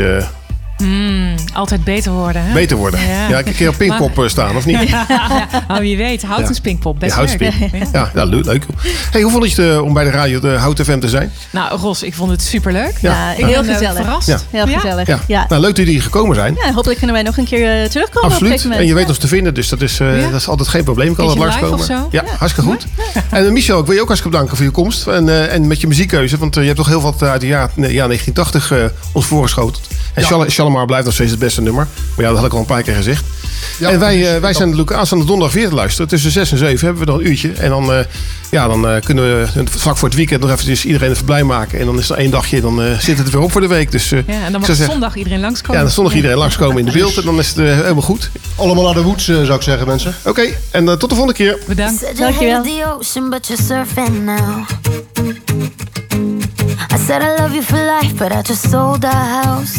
Hmm, 0.77 1.35
altijd 1.55 1.85
beter 1.85 2.12
worden. 2.12 2.45
Hè? 2.45 2.53
beter 2.53 2.77
worden? 2.77 3.01
Ja, 3.29 3.39
ik 3.39 3.47
een 3.47 3.55
keer 3.55 3.68
op 3.68 3.77
Pinkpop 3.77 4.18
eh, 4.22 4.29
staan, 4.29 4.57
of 4.57 4.66
niet? 4.66 4.89
Ja, 4.89 5.07
oh, 5.68 5.77
wie 5.79 5.97
weet. 5.97 6.22
Houten 6.22 6.49
Ja. 6.49 6.55
Spinkpop. 6.55 7.01
Best 7.01 7.16
Ja, 7.16 7.22
leuk. 7.22 7.53
Ja. 7.93 8.11
Ja, 8.14 8.24
leuk. 8.24 8.64
Hey, 9.11 9.22
hoe 9.22 9.31
vond 9.33 9.53
je 9.53 9.62
het 9.62 9.72
eh, 9.72 9.83
om 9.83 9.93
bij 9.93 10.05
de 10.05 10.11
radio 10.11 10.41
de 10.41 10.49
Hout 10.49 10.81
FM 10.81 10.99
te 10.99 11.09
zijn? 11.09 11.33
Nou, 11.51 11.79
Ros, 11.81 12.03
ik 12.03 12.14
vond 12.14 12.31
het 12.31 12.43
superleuk. 12.43 12.95
Ja. 13.01 13.31
ik 13.31 13.45
heel 13.45 13.61
ben, 13.61 13.68
eh, 13.68 13.72
gezellig. 13.77 13.97
verrast. 13.97 14.27
Ja. 14.27 14.39
Heel 14.51 14.66
gezellig. 14.66 15.07
Ja. 15.07 15.18
Ja. 15.27 15.47
Nou, 15.49 15.61
leuk 15.61 15.77
dat 15.77 15.85
jullie 15.87 16.01
gekomen 16.01 16.37
zijn. 16.37 16.55
Ja, 16.64 16.72
hopelijk 16.72 16.99
kunnen 16.99 17.16
wij 17.16 17.24
nog 17.24 17.37
een 17.37 17.45
keer 17.45 17.91
terugkomen 17.91 18.31
Absoluut. 18.31 18.64
En 18.70 18.87
je 18.87 18.95
weet 18.95 19.03
Ja. 19.03 19.09
ons 19.09 19.18
te 19.18 19.29
vinden, 19.29 19.55
dus 19.55 19.68
dat 19.68 19.81
is, 19.81 20.01
eh, 20.01 20.20
Ja. 20.20 20.31
dat 20.31 20.41
is 20.41 20.49
altijd 20.49 20.68
geen 20.68 20.85
probleem. 20.85 21.11
Ik 21.11 21.16
kan 21.16 21.27
altijd 21.29 21.61
langskomen. 21.61 22.09
Ja, 22.11 22.24
hartstikke 22.39 22.70
goed. 22.70 22.87
En 23.31 23.53
Michel, 23.53 23.79
ik 23.81 23.87
wil 23.87 23.95
je 23.95 24.01
ook 24.01 24.07
hartstikke 24.07 24.37
bedanken 24.37 24.57
voor 24.57 24.66
je 24.66 24.72
komst. 24.72 25.07
En, 25.07 25.29
eh, 25.29 25.55
en 25.55 25.66
met 25.66 25.81
je 25.81 25.87
muziekkeuze, 25.87 26.39
want 26.39 26.55
je 26.55 26.61
hebt 26.61 26.77
toch 26.77 26.87
heel 26.89 27.01
wat 27.03 27.22
uit 27.22 27.41
de 27.41 27.47
jaar 27.47 27.70
1980 27.74 28.70
eh, 28.70 28.85
ons 29.12 29.27
voorgeschoteld. 29.27 29.81
En 30.14 30.22
Shalimar 30.67 30.87
blijft 30.87 31.05
nog 31.05 31.14
steeds 31.14 31.31
het 31.31 31.41
beste 31.41 31.62
nummer. 31.62 31.87
Maar 32.17 32.25
ja, 32.25 32.31
dat 32.31 32.37
had 32.37 32.47
ik 32.47 32.53
al 32.53 32.59
een 32.59 32.64
paar 32.67 32.83
keer 32.83 32.95
gezegd. 32.95 33.25
en 33.81 33.99
wij, 33.99 34.35
eh, 34.35 34.41
wij 34.41 34.53
zijn 34.55 34.69
natuurlijk 34.69 34.97
aanstaande 34.97 35.25
donderdag 35.25 35.55
weer 35.57 35.69
te 35.69 35.75
luisteren. 35.75 36.09
Tussen 36.09 36.31
6 36.31 36.53
en 36.53 36.59
7 36.59 36.87
hebben 36.87 37.05
we 37.05 37.11
dan 37.11 37.19
een 37.21 37.27
uurtje. 37.27 37.53
En 37.53 37.69
dan, 37.69 37.93
eh, 37.93 37.99
ja, 38.51 38.69
dan 38.69 38.89
eh, 38.89 39.01
kunnen 39.03 39.25
we 39.25 39.49
vlak 39.71 39.97
voor 39.97 40.09
het 40.09 40.17
weekend 40.17 40.41
nog 40.41 40.51
eventjes 40.51 40.85
iedereen 40.85 41.11
even 41.11 41.25
blij 41.25 41.45
maken. 41.45 41.79
En 41.79 41.87
dan 41.87 41.99
is 41.99 42.11
er 42.11 42.17
één 42.17 42.31
dagje, 42.31 42.61
dan 42.61 42.83
eh, 42.83 42.99
zit 42.99 43.19
het 43.19 43.27
er 43.27 43.33
weer 43.33 43.43
op 43.43 43.53
voor 43.53 43.61
de 43.61 43.67
week. 43.67 43.91
Dus, 43.91 44.12
eh, 44.12 44.19
Ja, 44.27 44.33
en 44.45 44.53
dan 44.53 44.61
mag 44.61 44.67
zeggen- 44.67 44.87
zondag 44.87 45.17
iedereen 45.17 45.41
langskomen. 45.41 45.77
ja, 45.77 45.83
dan 45.83 45.93
zondag 45.95 46.14
iedereen 46.14 46.37
langskomen 46.39 46.79
in 46.79 46.85
de 46.85 46.93
beeld. 46.93 47.17
En 47.17 47.25
dan 47.25 47.39
is 47.39 47.49
het 47.49 47.57
helemaal 47.57 48.03
goed. 48.03 48.31
Allemaal 48.57 48.85
naar 48.85 48.95
de 48.95 49.03
woeds, 49.03 49.29
eh, 49.29 49.37
zou 49.43 49.55
ik 49.55 49.62
zeggen, 49.62 49.87
mensen. 49.87 50.14
Oké, 50.25 50.43
en 50.71 50.85
tot 50.85 51.01
de 51.01 51.17
volgende 51.17 51.33
keer. 51.33 51.59
Bedankt. 51.67 52.01
Now. 54.25 54.67
I 56.95 56.99
said 57.07 57.23
I 57.23 57.41
love 57.41 57.53
you 57.55 57.62
for 57.62 57.79
life, 58.01 58.14
but 58.14 58.33
I 58.33 58.41
just 58.43 58.71
sold 58.71 59.05
our 59.05 59.43
house. 59.43 59.79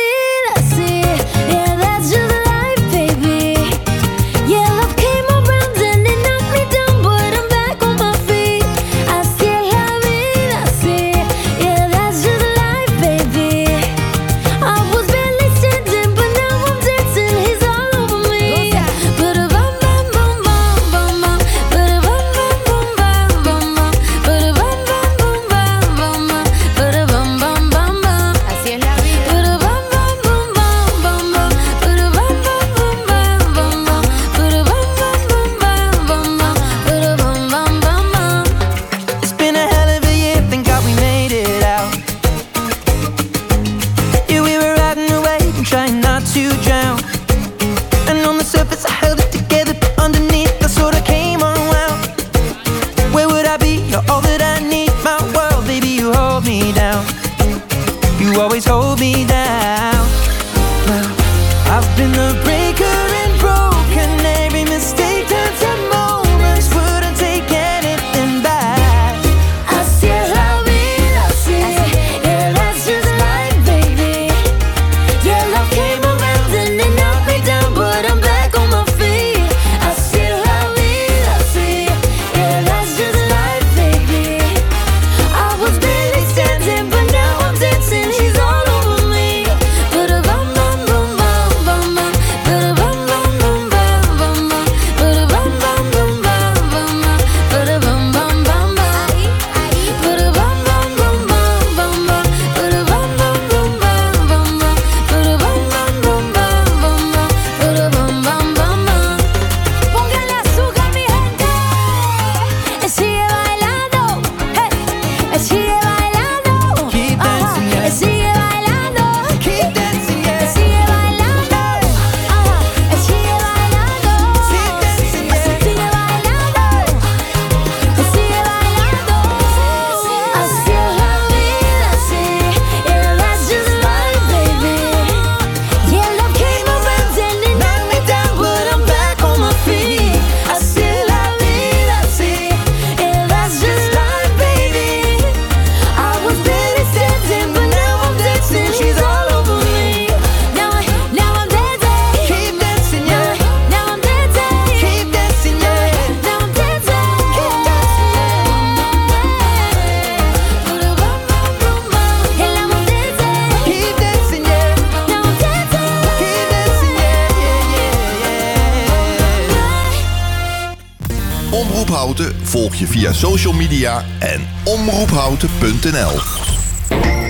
social 173.21 173.53
media 173.53 174.03
en 174.19 174.41
omroephouten.nl. 174.63 176.19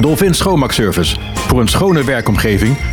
Dolphin 0.02 0.34
Schoonmaakservice. 0.34 1.16
Voor 1.34 1.60
een 1.60 1.68
schone 1.68 2.04
werkomgeving 2.04 2.78